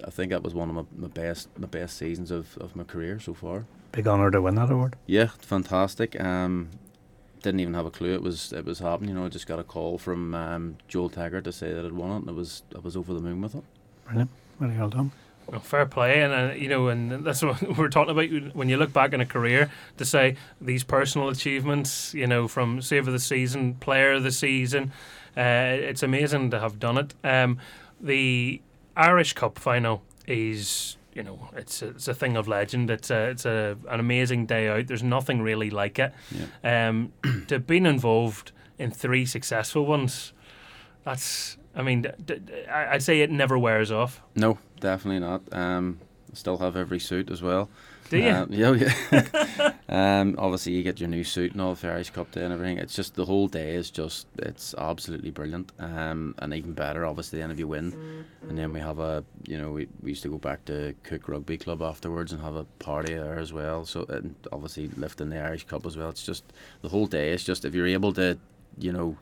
[0.05, 2.83] I think that was one of my, my best my best seasons of, of my
[2.83, 4.95] career so far big honour to win that award.
[5.05, 6.19] Yeah, fantastic.
[6.19, 6.69] Um,
[7.41, 9.09] didn't even have a clue it was it was happening.
[9.09, 11.91] You know, I just got a call from um, Joel Taggart to say that I'd
[11.91, 13.63] won it, and it was I was over the moon with it.
[14.05, 14.29] Brilliant,
[14.59, 15.11] very well done.
[15.47, 18.77] Well, fair play, and uh, you know, and that's what we're talking about when you
[18.77, 22.13] look back in a career to say these personal achievements.
[22.13, 24.91] You know, from save of the season, player of the season.
[25.35, 27.13] Uh, it's amazing to have done it.
[27.23, 27.57] Um,
[28.01, 28.61] the
[28.97, 32.89] Irish Cup final is you know, it's a, it's a thing of legend.
[32.89, 34.87] It's a it's a an amazing day out.
[34.87, 36.13] There's nothing really like it.
[36.63, 36.87] Yeah.
[36.89, 37.13] Um,
[37.47, 40.33] to have been involved in three successful ones,
[41.03, 44.21] that's I mean, d- d- I'd say it never wears off.
[44.35, 45.41] No, definitely not.
[45.51, 45.99] Um,
[46.33, 47.69] still have every suit as well.
[48.11, 48.29] Do you?
[48.29, 49.73] Um, yeah, yeah.
[50.19, 52.77] um, obviously, you get your new suit and all the Irish Cup Day and everything.
[52.77, 55.71] It's just the whole day is just it's absolutely brilliant.
[55.79, 59.57] Um, and even better, obviously, then if you win, and then we have a you
[59.57, 62.65] know we, we used to go back to Cooke Rugby Club afterwards and have a
[62.79, 63.85] party there as well.
[63.85, 66.09] So and obviously lifting the Irish Cup as well.
[66.09, 66.43] It's just
[66.81, 67.31] the whole day.
[67.31, 68.37] It's just if you're able to,
[68.77, 69.15] you know,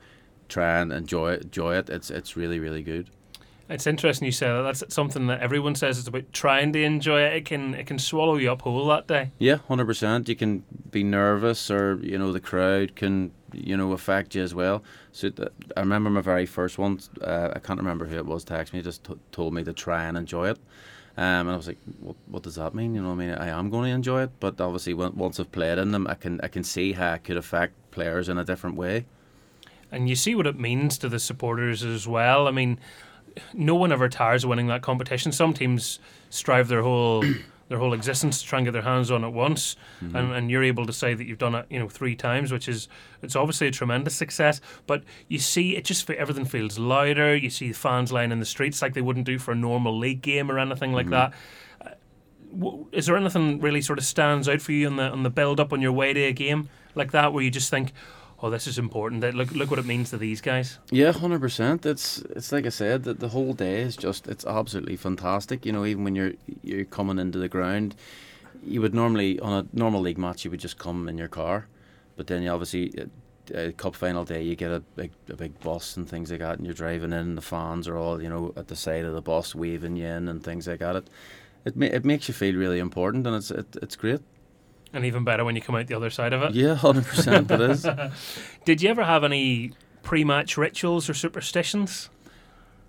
[0.47, 1.91] try and enjoy it, enjoy it.
[1.91, 3.11] It's it's really really good.
[3.69, 4.61] It's interesting you say that.
[4.63, 5.99] That's something that everyone says.
[5.99, 7.33] It's about trying to enjoy it.
[7.33, 9.31] It can it can swallow you up whole that day.
[9.37, 10.27] Yeah, hundred percent.
[10.27, 14.53] You can be nervous, or you know the crowd can you know, affect you as
[14.53, 14.83] well.
[15.11, 16.99] So th- I remember my very first one.
[17.21, 18.43] Uh, I can't remember who it was.
[18.43, 20.59] Text me, just t- told me to try and enjoy it.
[21.17, 22.95] Um, and I was like, what, what does that mean?
[22.95, 25.51] You know, I mean, I am going to enjoy it, but obviously, when, once I've
[25.51, 28.45] played in them, I can I can see how it could affect players in a
[28.45, 29.05] different way.
[29.91, 32.47] And you see what it means to the supporters as well.
[32.47, 32.79] I mean,
[33.53, 35.31] no one ever tires winning that competition.
[35.31, 37.23] Some teams strive their whole
[37.69, 40.15] their whole existence to try and get their hands on it once, Mm-hmm.
[40.15, 42.67] and, and you're able to say that you've done it, you know, three times, which
[42.67, 42.87] is
[43.21, 44.59] it's obviously a tremendous success.
[44.87, 47.35] But you see, it just everything feels louder.
[47.35, 50.21] You see fans lying in the streets like they wouldn't do for a normal league
[50.23, 51.11] game or anything like Mhm.
[51.11, 51.33] that.
[51.85, 51.89] Uh,
[52.57, 55.29] w- Is there anything really sort of stands out for you on the on the
[55.29, 57.93] build up on your way to a game like that, where you just think,
[58.41, 59.21] "Oh, this is important.
[59.21, 61.85] That look look what it means to these guys." Yeah, hundred percent.
[61.85, 65.65] It's it's like I said, the, the whole day is just it's absolutely fantastic.
[65.65, 66.33] You know, even when you're
[66.63, 67.95] you're coming into the ground,
[68.63, 71.67] you would normally on a normal league match you would just come in your car,
[72.15, 73.05] but then you obviously uh,
[73.57, 76.57] uh, cup final day you get a big a big bus and things like that,
[76.57, 79.13] and you're driving in, and the fans are all you know at the side of
[79.13, 80.95] the bus waving you in and things like that.
[80.95, 81.09] It
[81.65, 84.21] it, ma- it makes you feel really important, and it's it, it's great.
[84.91, 86.53] And even better when you come out the other side of it.
[86.53, 87.51] Yeah, hundred percent.
[87.51, 87.85] It is.
[88.65, 89.73] Did you ever have any
[90.03, 92.09] pre-match rituals or superstitions?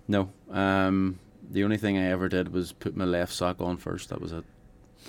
[0.07, 0.31] No.
[0.49, 4.09] Um, the only thing I ever did was put my left sock on first.
[4.09, 4.43] That was it.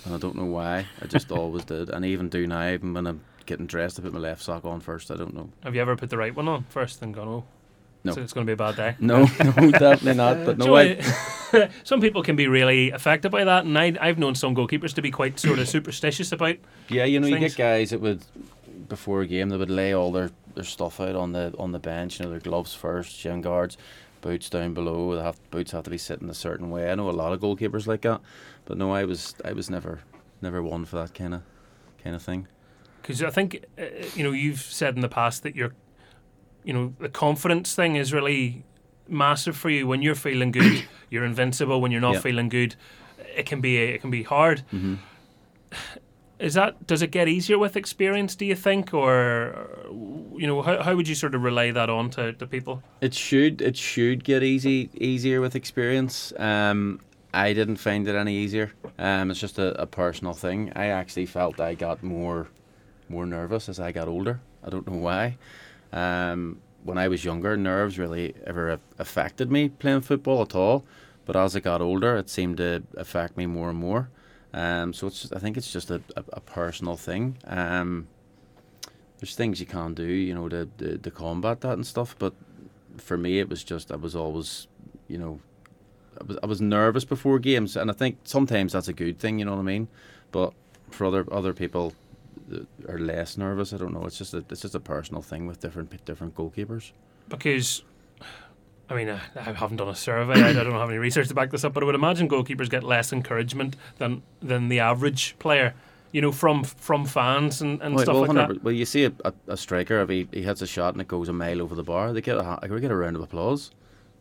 [0.05, 0.85] And I don't know why.
[1.01, 1.89] I just always did.
[1.89, 4.65] And I even do now, even when I'm getting dressed, I put my left sock
[4.65, 5.09] on first.
[5.09, 5.49] I don't know.
[5.63, 7.45] Have you ever put the right one on first and gone, oh,
[8.03, 8.13] No.
[8.13, 8.95] so it's going to be a bad day?
[8.99, 10.45] No, no, definitely not.
[10.45, 14.17] But no, So, I, some people can be really affected by that, and I, I've
[14.19, 16.57] known some goalkeepers to be quite sort of superstitious about.
[16.89, 18.23] yeah, you know, you get guys that would
[18.89, 21.79] before a game they would lay all their, their stuff out on the on the
[21.79, 22.19] bench.
[22.19, 23.77] You know, their gloves first, shin guards,
[24.21, 25.15] boots down below.
[25.15, 26.91] They have boots have to be sitting a certain way.
[26.91, 28.21] I know a lot of goalkeepers like that,
[28.65, 30.01] but no, I was I was never
[30.41, 31.41] never one for that kind of
[32.03, 32.47] kind of thing.
[33.01, 33.83] Because I think, uh,
[34.15, 35.73] you know, you've said in the past that you're,
[36.63, 38.63] you know, the confidence thing is really
[39.07, 39.87] massive for you.
[39.87, 41.81] When you're feeling good, you're invincible.
[41.81, 42.19] When you're not Yeah.
[42.21, 42.75] feeling good,
[43.37, 44.61] it can be it can be hard.
[44.71, 44.95] hmm
[46.39, 48.35] Is that does it get easier with experience?
[48.35, 49.69] Do you think, or
[50.37, 52.83] you know, how, how would you sort of relay that on to, to people?
[53.01, 56.33] It should it should get easy easier with experience.
[56.37, 56.99] Um,
[57.33, 58.71] I didn't find it any easier.
[58.99, 60.71] Um, it's just a, a personal thing.
[60.75, 62.47] I actually felt I got more
[63.09, 64.41] more nervous as I got older.
[64.65, 65.37] I don't know why.
[65.93, 70.83] Um, when I was younger, nerves really ever affected me playing football at all.
[71.25, 74.09] But as I got older, it seemed to affect me more and more.
[74.53, 77.37] Um, so it's I think it's just a, a, a personal thing.
[77.47, 78.07] Um,
[79.19, 82.15] there's things you can do, you know, to, to, to combat that and stuff.
[82.19, 82.33] But
[82.97, 84.67] for me, it was just I was always,
[85.07, 85.39] you know,
[86.19, 89.39] I was I was nervous before games, and I think sometimes that's a good thing.
[89.39, 89.87] You know what I mean?
[90.31, 90.53] But
[90.91, 91.93] for other other people
[92.87, 94.05] are less nervous, I don't know.
[94.05, 96.91] It's just a it's just a personal thing with different different goalkeepers.
[97.29, 97.83] Because,
[98.89, 100.41] I mean, I, I haven't done a survey.
[100.41, 102.69] I, I don't have any research to back this up, but I would imagine goalkeepers
[102.69, 105.73] get less encouragement than than the average player.
[106.11, 108.63] You know, from from fans and, and well, stuff well, like that.
[108.63, 111.07] well, you see a, a, a striker if he, he hits a shot and it
[111.07, 113.71] goes a mile over the bar, they get a they get a round of applause.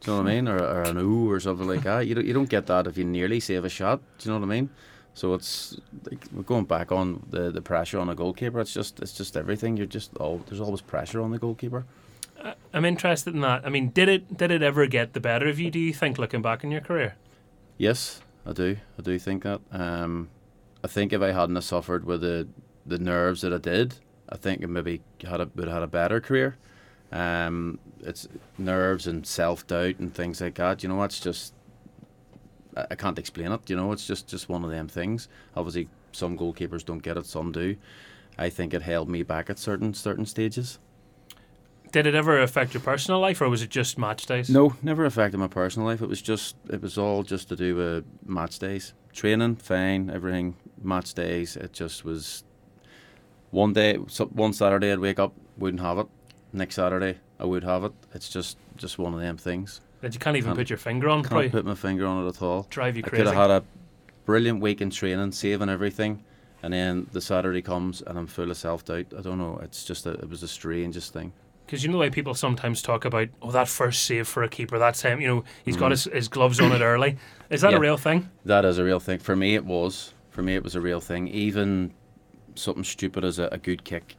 [0.00, 0.48] Do you know what I mean?
[0.48, 2.06] Or, or an ooh or something like that.
[2.06, 4.00] You don't you don't get that if you nearly save a shot.
[4.18, 4.70] Do you know what I mean?
[5.14, 5.76] So it's
[6.10, 8.60] like we're going back on the, the pressure on a goalkeeper.
[8.60, 9.76] It's just it's just everything.
[9.76, 11.84] You're just all there's always pressure on the goalkeeper.
[12.42, 13.66] I- I'm interested in that.
[13.66, 15.70] I mean, did it did it ever get the better of you?
[15.70, 17.16] Do you think, looking back in your career?
[17.78, 18.76] Yes, I do.
[18.98, 19.60] I do think that.
[19.70, 20.28] Um,
[20.82, 22.48] I think if I hadn't suffered with the
[22.86, 23.96] the nerves that I did,
[24.30, 26.56] I think I maybe had a would have had a better career.
[27.12, 30.82] Um, it's nerves and self doubt and things like that.
[30.82, 31.52] You know, it's just
[32.76, 33.68] I, can't explain it.
[33.68, 35.28] You know, it's just just one of them things.
[35.56, 37.76] Obviously, some goalkeepers don't get it, some do.
[38.38, 40.78] I think it held me back at certain certain stages.
[41.90, 44.48] Did it ever affect your personal life, or was it just match days?
[44.48, 46.00] No, never affected my personal life.
[46.00, 48.94] It was just it was all just to do with match days.
[49.12, 50.56] Training, fine, everything.
[50.82, 52.44] Match days, it just was.
[53.50, 56.06] One day, one Saturday, I'd wake up, wouldn't have it.
[56.54, 57.92] Next Saturday, I would have it.
[58.14, 59.82] It's just just one of them things.
[60.02, 61.20] That you can't even Can't- put your finger on.
[61.22, 62.66] Can't Probably put my finger on it at all.
[62.70, 63.22] drive you crazy.
[63.22, 63.64] I could have had a
[64.26, 66.22] brilliant week in training, saving everything,
[66.62, 69.06] and then the Saturday comes and I'm full of self doubt.
[69.16, 69.58] I don't know.
[69.62, 71.32] It's just a, it was the strangest thing.
[71.64, 74.48] Because you know the way people sometimes talk about, oh, that first save for a
[74.48, 75.20] keeper, that's him.
[75.20, 75.90] You know, he's got Mhm.
[75.92, 77.16] his, his gloves on it early.
[77.48, 77.76] Is that Yeah.
[77.78, 78.28] a real thing?
[78.44, 79.20] That is a real thing.
[79.20, 80.12] For me, it was.
[80.30, 81.28] For me, it was a real thing.
[81.28, 81.94] Even
[82.56, 84.16] something stupid as a, a good kick.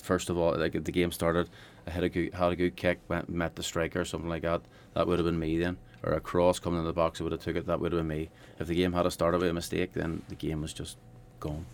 [0.00, 1.50] First of all, like the game started,
[1.86, 4.42] I had a good had a good kick, went met the striker or something like
[4.42, 4.62] that.
[4.98, 5.76] That would have been me then.
[6.02, 7.66] Or a cross coming in the box, I would have took it.
[7.66, 8.30] That would have been me.
[8.58, 10.96] If the game had started with a mistake, then the game was just
[11.38, 11.66] gone.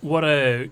[0.00, 0.70] What a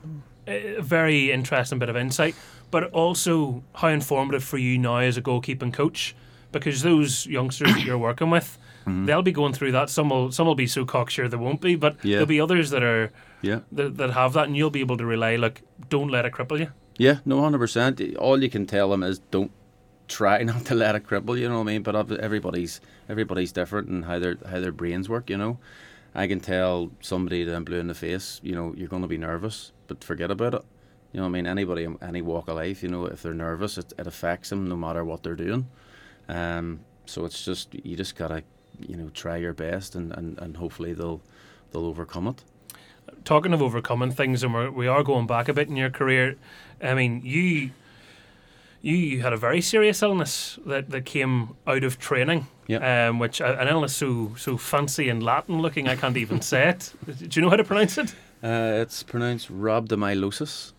[0.48, 2.34] a very interesting bit of insight,
[2.70, 6.14] but also how informative for you now as a goalkeeping coach,
[6.50, 8.56] because those youngsters that you're working with,
[8.86, 9.04] Mm-hmm.
[9.06, 9.90] they'll be going through that.
[9.90, 12.12] Some will some will be so cocksure they won't be, but Yeah.
[12.12, 13.10] there'll be others that are
[13.42, 13.60] Yeah.
[13.72, 15.60] that, that have that, and you'll be able to relay Like,
[15.90, 16.68] don't let it cripple you.
[16.96, 18.00] Yeah, no, hundred percent.
[18.16, 19.50] All you can tell them is don't
[20.08, 21.38] try not to let it cripple.
[21.38, 21.82] You know what I mean?
[21.82, 25.30] But everybody's everybody's different and how their how their brains work.
[25.30, 25.58] You know,
[26.14, 28.40] I can tell somebody that I'm blue in the face.
[28.42, 30.62] You know, you're going to be nervous, but forget about it.
[31.12, 31.46] You know what I mean?
[31.46, 34.76] Anybody, any walk of life, you know, if they're nervous, it, it affects them no
[34.76, 35.68] matter what they're doing.
[36.28, 38.42] Um, so it's just you just gotta,
[38.80, 41.22] you know, try your best and, and, and hopefully they'll
[41.70, 42.44] they'll overcome it.
[43.24, 46.36] talking of overcoming things, and we're, we are going back a bit in your career.
[46.82, 47.70] I mean, you
[48.82, 52.46] you had a very serious illness that, that came out of training.
[52.68, 53.08] Yeah.
[53.08, 56.70] Um, which uh, an illness so so fancy and Latin looking, I can't even say
[56.70, 56.92] it.
[57.06, 58.12] Do you know how to pronounce it?
[58.42, 60.72] Uh, it's pronounced rhabdomyolysis.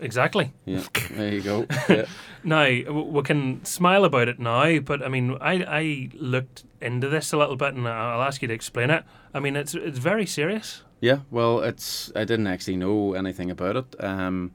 [0.00, 0.52] Exactly.
[0.64, 0.82] Yeah,
[1.12, 1.66] there you go.
[1.88, 2.06] Yeah.
[2.44, 7.32] Now we can smile about it now, but I mean, I I looked into this
[7.32, 9.04] a little bit, and I'll ask you to explain it.
[9.34, 10.82] I mean, it's it's very serious.
[11.00, 14.04] Yeah, well, it's I didn't actually know anything about it.
[14.04, 14.54] Um,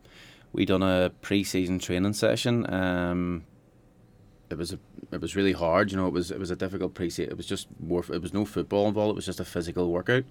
[0.54, 2.72] we done a pre-season training session.
[2.72, 3.46] Um,
[4.50, 4.80] it was a,
[5.12, 5.92] it was really hard.
[5.92, 7.32] You know, it was it was a difficult pre-season.
[7.32, 8.04] It was just more.
[8.12, 9.12] It was no football involved.
[9.12, 10.26] It was just a physical workout.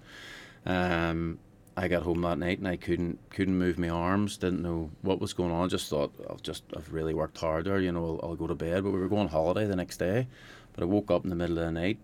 [0.65, 1.39] Um,
[1.75, 4.37] I got home that night and I couldn't couldn't move my arms.
[4.37, 5.69] Didn't know what was going on.
[5.69, 7.79] Just thought I've just I've really worked harder.
[7.79, 8.83] You know, I'll, I'll go to bed.
[8.83, 10.27] But we were going on holiday the next day.
[10.73, 11.97] But I woke up in the middle of the night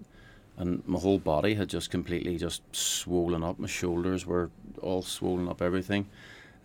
[0.58, 3.60] and my whole body had just completely just swollen up.
[3.60, 4.50] My shoulders were
[4.82, 6.10] all swollen up, everything,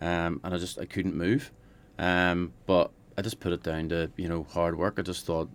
[0.01, 1.51] um, and I just I couldn't move.
[1.99, 4.95] Um, but I just put it down to you know hard work.
[4.97, 5.49] I just thought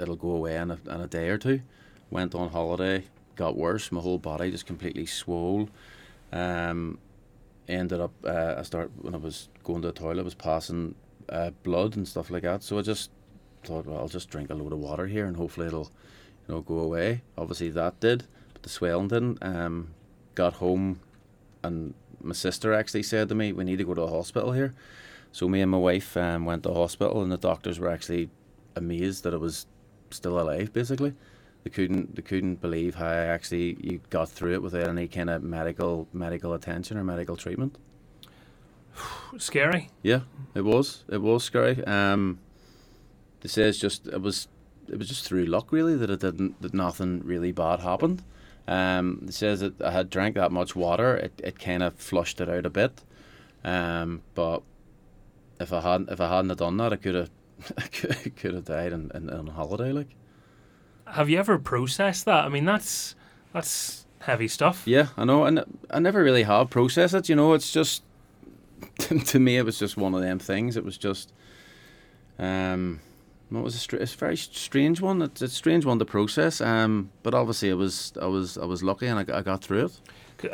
[0.00, 1.60] it'll go away in a, in a day or two.
[2.10, 3.04] Went on holiday,
[3.36, 3.92] got worse.
[3.92, 5.68] My whole body just completely swole.
[6.32, 6.98] Um,
[7.68, 10.94] ended up uh, I start when I was going to the toilet, I was passing
[11.28, 12.62] uh, blood and stuff like that.
[12.62, 13.10] So I just
[13.64, 15.90] thought, well, I'll just drink a load of water here and hopefully it'll
[16.48, 17.22] you know, go away.
[17.38, 19.38] Obviously that did, but the swelling didn't.
[19.42, 19.94] Um,
[20.34, 21.00] got home,
[21.62, 24.74] and my sister actually said to me, "We need to go to a hospital here."
[25.32, 28.30] So me and my wife um, went to hospital, and the doctors were actually
[28.76, 29.66] amazed that I was
[30.10, 30.72] still alive.
[30.72, 31.14] Basically,
[31.64, 35.30] they couldn't they couldn't believe how I actually you got through it without any kind
[35.30, 37.76] of medical medical attention or medical treatment.
[39.38, 39.90] Scary.
[40.02, 40.20] Yeah,
[40.54, 41.04] it was.
[41.08, 41.84] It was scary.
[41.84, 42.40] Um,
[43.40, 44.48] they say it's just it was
[44.88, 48.22] it was just through luck really that it didn't that nothing really bad happened.
[48.70, 52.40] Um, it says that I had drank that much water, it, it kind of flushed
[52.40, 53.02] it out a bit.
[53.64, 54.62] Um, but
[55.58, 57.30] if I hadn't if I hadn't have done that, I could have
[57.78, 60.14] I could, could have died in, in, on holiday like.
[61.06, 62.44] Have you ever processed that?
[62.44, 63.16] I mean, that's
[63.52, 64.84] that's heavy stuff.
[64.86, 67.28] Yeah, I know, and I never really have processed it.
[67.28, 68.04] You know, it's just
[69.26, 70.76] to me, it was just one of them things.
[70.76, 71.32] It was just,
[72.38, 73.00] um,
[73.50, 75.20] what was a str- a very strange one.
[75.22, 76.60] It's a strange one to process.
[76.60, 79.62] Um, but obviously, it was I was I was lucky, and I, got- I got
[79.62, 80.00] through it.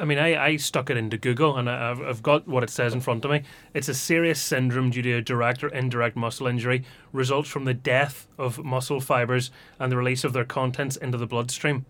[0.01, 2.70] I mean, I, I stuck it into Google and I- I've, I've got what it
[2.70, 3.42] says in front of me.
[3.72, 6.82] It's a serious syndrome due to a direct or indirect muscle injury,
[7.12, 11.26] results from the death of muscle fibers and the release of their contents into the
[11.26, 11.86] bloodstream.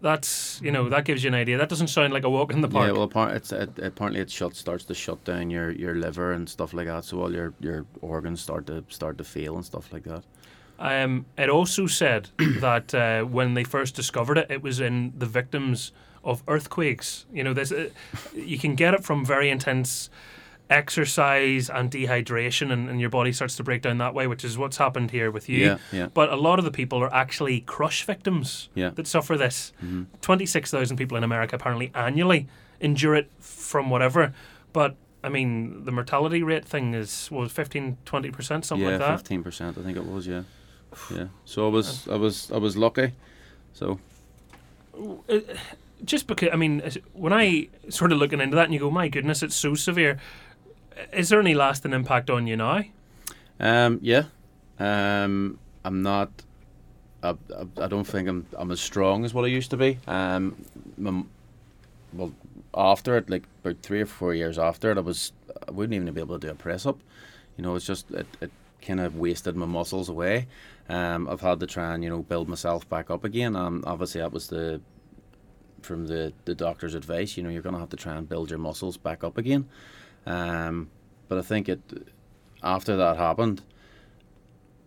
[0.00, 1.58] That's, you know, that gives you an idea.
[1.58, 2.86] That doesn't sound like a walk in the park.
[2.86, 6.32] Yeah, well, apart- it's it, apparently it shut starts to shut down your, your liver
[6.32, 7.04] and stuff like that.
[7.04, 10.22] So all your, your organs start to start to fail and stuff like that.
[10.78, 15.26] Um, it also said that uh, when they first discovered it, it was in the
[15.26, 15.92] victims
[16.22, 17.26] of earthquakes.
[17.32, 17.88] You know, this uh,
[18.34, 20.10] you can get it from very intense
[20.70, 24.56] exercise and dehydration, and, and your body starts to break down that way, which is
[24.58, 25.64] what's happened here with you.
[25.64, 26.06] Yeah, yeah.
[26.12, 28.90] But a lot of the people are actually crush victims Yeah.
[28.90, 29.72] that suffer this.
[29.82, 30.04] Mm-hmm.
[30.20, 32.48] 26,000 people in America apparently annually
[32.80, 34.34] endure it from whatever.
[34.72, 39.18] But I mean, the mortality rate thing is was 15, 20%, something yeah, like that.
[39.18, 39.76] fifteen percent.
[39.76, 40.26] I think it was.
[40.28, 40.42] Yeah,
[41.12, 41.26] yeah.
[41.44, 43.12] So I was I was I was lucky.
[43.72, 43.98] So
[45.28, 45.40] Uh,
[46.04, 46.82] just because I mean,
[47.14, 50.18] when I sort of looking into that, and you go, "My goodness, it's so severe."
[51.12, 52.84] Is there any lasting impact on you now?
[53.60, 54.24] Um, yeah.
[54.78, 56.30] Um, I'm not.
[57.22, 59.98] I, I, I don't think I'm I'm as strong as what I used to be.
[60.06, 60.64] Um,
[60.96, 61.24] my,
[62.12, 62.32] well,
[62.74, 65.32] after it, like about three or four years after it, I was
[65.66, 66.98] I wouldn't even be able to do a press up.
[67.56, 68.50] You know, it's just it, it
[68.82, 70.46] kind of wasted my muscles away.
[70.88, 73.56] Um, I've had to try and you know build myself back up again.
[73.56, 74.80] Um, obviously that was the
[75.82, 77.36] from the the doctor's advice.
[77.36, 79.68] You know, you're gonna have to try and build your muscles back up again.
[80.28, 80.90] Um,
[81.28, 81.80] but I think it
[82.62, 83.62] after that happened,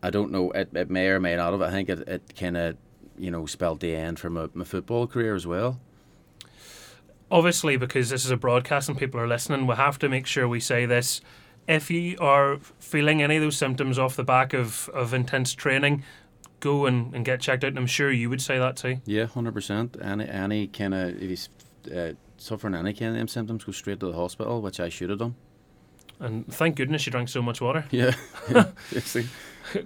[0.03, 0.51] I don't know.
[0.51, 1.61] It, it may or may not have.
[1.61, 2.77] I think it, it kind of
[3.17, 5.79] you know spelled the end for my, my football career as well.
[7.31, 10.47] obviously, because this is a broadcast and people are listening, we have to make sure
[10.47, 11.21] we say this.
[11.67, 16.03] If you are feeling any of those symptoms off the back of, of intense training,
[16.59, 17.69] go and, and get checked out.
[17.69, 18.97] And I'm sure you would say that too.
[19.05, 19.95] Yeah, hundred percent.
[20.01, 21.47] Any any kind of if
[21.95, 25.09] uh, suffering any kind of them symptoms, go straight to the hospital, which I should
[25.09, 25.35] have done.
[26.19, 27.85] And thank goodness you drank so much water.
[27.89, 28.13] Yeah,
[28.51, 28.65] yeah.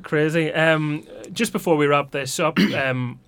[0.03, 0.51] Crazy.
[0.51, 3.19] Um, just before we wrap this up, um,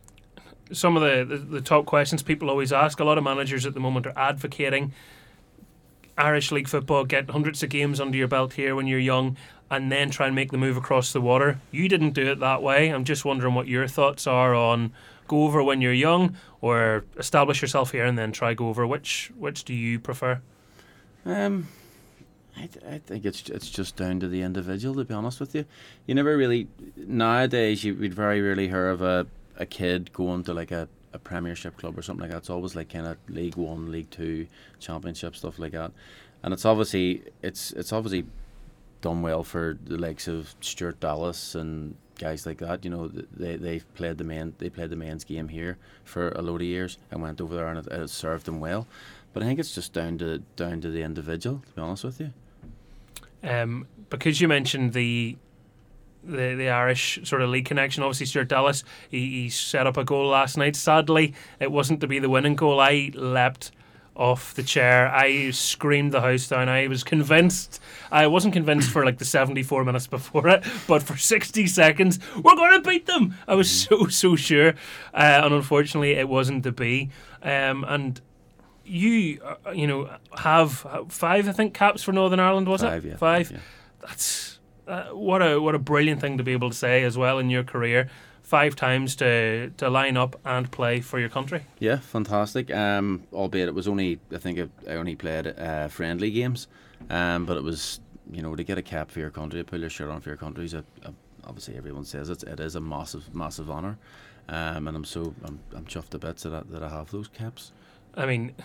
[0.72, 3.00] some of the, the, the top questions people always ask.
[3.00, 4.94] A lot of managers at the moment are advocating
[6.18, 9.38] Irish League football, get hundreds of games under your belt here when you're young,
[9.70, 11.60] and then try and make the move across the water.
[11.72, 12.90] You didn't do it that way.
[12.90, 14.92] I'm just wondering what your thoughts are on
[15.28, 18.86] go over when you're young or establish yourself here and then try go over.
[18.88, 20.42] Which which do you prefer?
[21.26, 21.68] Um,
[22.56, 24.96] I, th- I think it's it's just down to the individual.
[24.96, 25.66] To be honest with you,
[26.06, 30.54] you never really nowadays you would very rarely hear of a, a kid going to
[30.54, 32.38] like a, a Premiership club or something like that.
[32.38, 34.48] It's always like kind of League One, League Two,
[34.80, 35.92] Championship stuff like that,
[36.44, 38.26] and it's obviously it's it's obviously
[39.02, 42.84] done well for the likes of Stuart Dallas and guys like that.
[42.84, 46.42] You know, they they played the main they played the men's game here for a
[46.42, 48.88] load of years and went over there and it, it served them well.
[49.34, 51.62] But I think it's just down to down to the individual.
[51.68, 52.34] To be honest with you.
[53.44, 55.38] Um, because you mentioned the
[56.24, 58.04] the the Irish sort of league connection.
[58.04, 60.76] Obviously, Stuart Dallas he, he set up a goal last night.
[60.76, 62.80] Sadly, it wasn't to be the winning goal.
[62.80, 63.72] I leapt
[64.18, 65.10] off the chair.
[65.10, 66.68] I screamed the house down.
[66.68, 67.80] I was convinced.
[68.12, 72.56] I wasn't convinced for like the 74 minutes before it, but for 60 seconds, we're
[72.56, 73.36] going to beat them.
[73.48, 74.70] I was so, so sure.
[75.14, 77.10] Uh, and unfortunately, it wasn't to be.
[77.44, 78.20] Um, and
[78.84, 83.10] you, uh, you know, have five, I think, caps for Northern Ireland, was five, it?
[83.10, 83.52] Yeah, five.
[83.52, 83.60] Yeah.
[84.02, 87.40] That's uh, what a what a brilliant thing to be able to say as well
[87.40, 88.10] in your career.
[88.48, 91.66] Five times to to line up and play for your country.
[91.80, 92.74] Yeah, fantastic.
[92.74, 94.58] Um, albeit it was only I think
[94.90, 96.70] I only played uh, friendly games,
[97.10, 98.00] um, but it was
[98.32, 100.30] you know to get a cap for your country, to pull your shirt on for
[100.30, 102.44] your country is a, a, obviously everyone says it.
[102.44, 103.98] It is a massive massive honour,
[104.48, 107.28] um, and I'm so I'm, I'm chuffed to bits that I, that I have those
[107.28, 107.74] caps.
[108.16, 108.56] I mean,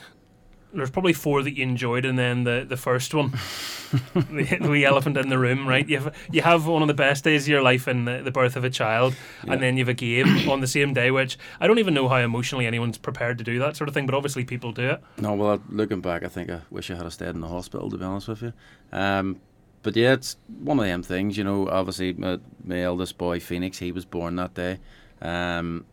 [0.72, 3.30] there's probably four that you enjoyed, and then the, the first one,
[4.14, 5.86] the, the elephant in the room, right?
[5.88, 8.30] You have you have one of the best days of your life in the, the
[8.30, 9.14] birth of a child,
[9.44, 9.52] yeah.
[9.52, 12.08] and then you have a game on the same day, which I don't even know
[12.08, 15.02] how emotionally anyone's prepared to do that sort of thing, but obviously people do it.
[15.18, 17.90] No, well, looking back, I think I wish I had stayed in the hospital.
[17.90, 18.52] To be honest with you,
[18.92, 19.40] um,
[19.82, 21.36] but yeah, it's one of them things.
[21.36, 24.78] You know, obviously my, my eldest boy Phoenix, he was born that day,
[25.20, 25.84] um,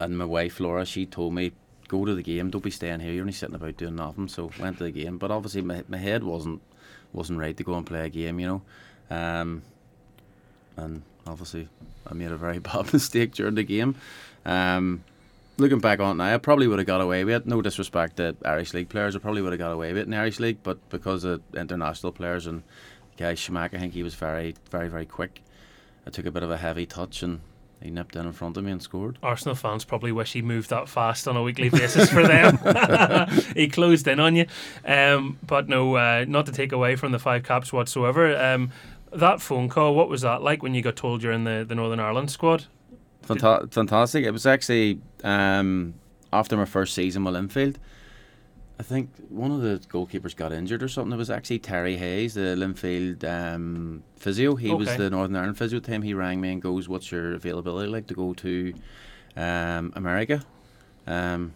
[0.00, 1.52] and my wife Laura, she told me
[1.88, 2.50] go to the game.
[2.50, 3.12] Don't be staying here.
[3.12, 4.28] You're only sitting about doing nothing.
[4.28, 6.62] So went to the game, but obviously my my head wasn't
[7.12, 8.38] wasn't right to go and play a game.
[8.40, 8.62] You know,
[9.16, 9.62] um,
[10.76, 11.68] and obviously
[12.06, 13.96] I made a very bad mistake during the game.
[14.44, 15.04] Um,
[15.56, 17.46] looking back on it now, I probably would have got away with it.
[17.46, 20.10] No disrespect to Irish League players, I probably would have got away with it in
[20.10, 22.62] the Irish League, but because of international players and
[23.16, 25.42] guy Schmack, I think he was very, very, very quick.
[26.06, 27.40] I took a bit of a heavy touch and
[27.84, 29.18] he nipped in in front of me and scored.
[29.22, 32.58] Arsenal fans probably wish he moved that fast on a weekly basis for them.
[33.54, 34.46] he closed in on you.
[34.86, 38.34] Um, but no, uh, not to take away from the five caps whatsoever.
[38.36, 38.72] Um,
[39.12, 41.74] that phone call, what was that like when you got told you're in the, the
[41.74, 42.64] Northern Ireland squad?
[43.22, 44.24] Fanta- fantastic.
[44.24, 45.92] It was actually um,
[46.32, 47.76] after my first season with Linfield.
[48.78, 51.12] I think one of the goalkeepers got injured or something.
[51.12, 54.56] It was actually Terry Hayes, the Linfield um, physio.
[54.56, 54.74] He okay.
[54.74, 56.02] was the Northern Ireland physio team.
[56.02, 58.74] He rang me and goes, "What's your availability like to go to
[59.36, 60.44] um, America?"
[61.06, 61.54] Um,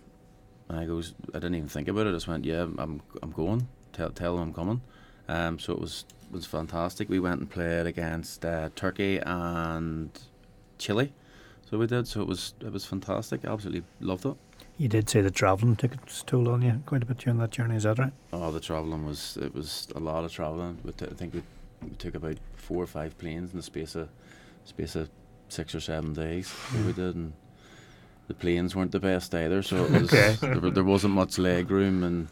[0.68, 2.10] and I goes, I didn't even think about it.
[2.10, 3.66] I just went, "Yeah, I'm I'm going.
[3.92, 4.80] Tell tell them I'm coming."
[5.28, 7.08] Um, so it was was fantastic.
[7.08, 10.10] We went and played against uh, Turkey and
[10.78, 11.12] Chile.
[11.68, 12.06] So we did.
[12.06, 13.44] So it was it was fantastic.
[13.44, 14.36] Absolutely loved it.
[14.78, 17.50] You did say the travelling took its toll on you quite a bit during that
[17.50, 17.74] journey.
[17.74, 18.12] Is that right?
[18.32, 20.78] Oh, the travelling was it was a lot of travelling.
[20.84, 21.42] But I think we,
[21.82, 24.08] we took about four or five planes in the space of
[24.64, 25.10] space of
[25.48, 26.54] six or seven days.
[26.86, 27.32] we did, and
[28.28, 29.62] the planes weren't the best either.
[29.62, 30.36] So it was okay.
[30.40, 32.28] there, there wasn't much leg room and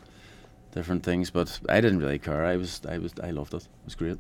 [0.71, 1.31] different things.
[1.31, 2.45] But I didn't really care.
[2.45, 3.65] I was I was I loved it.
[3.65, 4.19] It was great.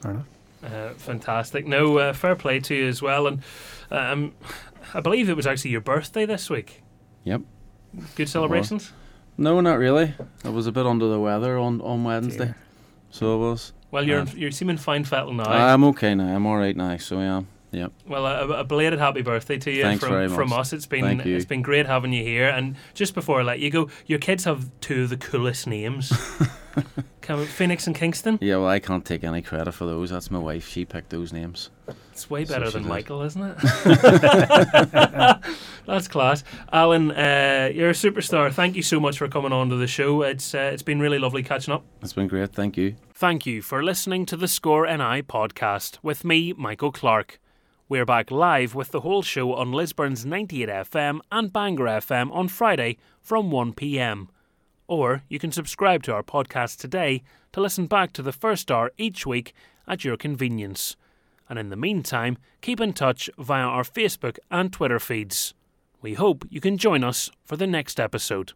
[0.00, 0.26] Fair enough.
[0.64, 1.66] Uh, fantastic.
[1.66, 3.26] No, uh, fair play to you as well.
[3.26, 3.42] And
[3.90, 4.32] um,
[4.94, 6.82] I believe it was actually your birthday this week.
[7.24, 7.42] Yep.
[8.16, 8.92] Good celebrations?
[9.36, 10.14] No, not really.
[10.44, 12.46] I was a bit under the weather on, on Wednesday.
[12.46, 12.56] Dear.
[13.10, 13.72] So it was.
[13.90, 15.44] Well, you're you're seeming fine fettle now.
[15.44, 16.34] I'm okay now.
[16.34, 16.96] I'm all right now.
[16.96, 17.42] So yeah.
[17.72, 17.92] Yep.
[18.06, 20.74] Well, a, a, belated happy birthday to you Thanks from from us.
[20.74, 22.48] It's been it's been great having you here.
[22.48, 26.12] And just before I let you go, your kids have two of the coolest names.
[27.46, 28.38] Phoenix and Kingston.
[28.40, 30.10] Yeah, well, I can't take any credit for those.
[30.10, 30.68] That's my wife.
[30.68, 31.70] She picked those names.
[32.10, 32.88] It's way better so than did.
[32.88, 33.56] Michael, isn't it?
[35.86, 37.10] That's class, Alan.
[37.10, 38.52] Uh, you're a superstar.
[38.52, 40.22] Thank you so much for coming on to the show.
[40.22, 41.84] It's uh, it's been really lovely catching up.
[42.02, 42.52] It's been great.
[42.52, 42.96] Thank you.
[43.14, 47.40] Thank you for listening to the Score NI podcast with me, Michael Clark.
[47.88, 52.48] We're back live with the whole show on Lisburn's 98 FM and Bangor FM on
[52.48, 54.30] Friday from 1 pm.
[54.92, 57.22] Or you can subscribe to our podcast today
[57.52, 59.54] to listen back to the first hour each week
[59.88, 60.96] at your convenience.
[61.48, 65.54] And in the meantime, keep in touch via our Facebook and Twitter feeds.
[66.02, 68.52] We hope you can join us for the next episode.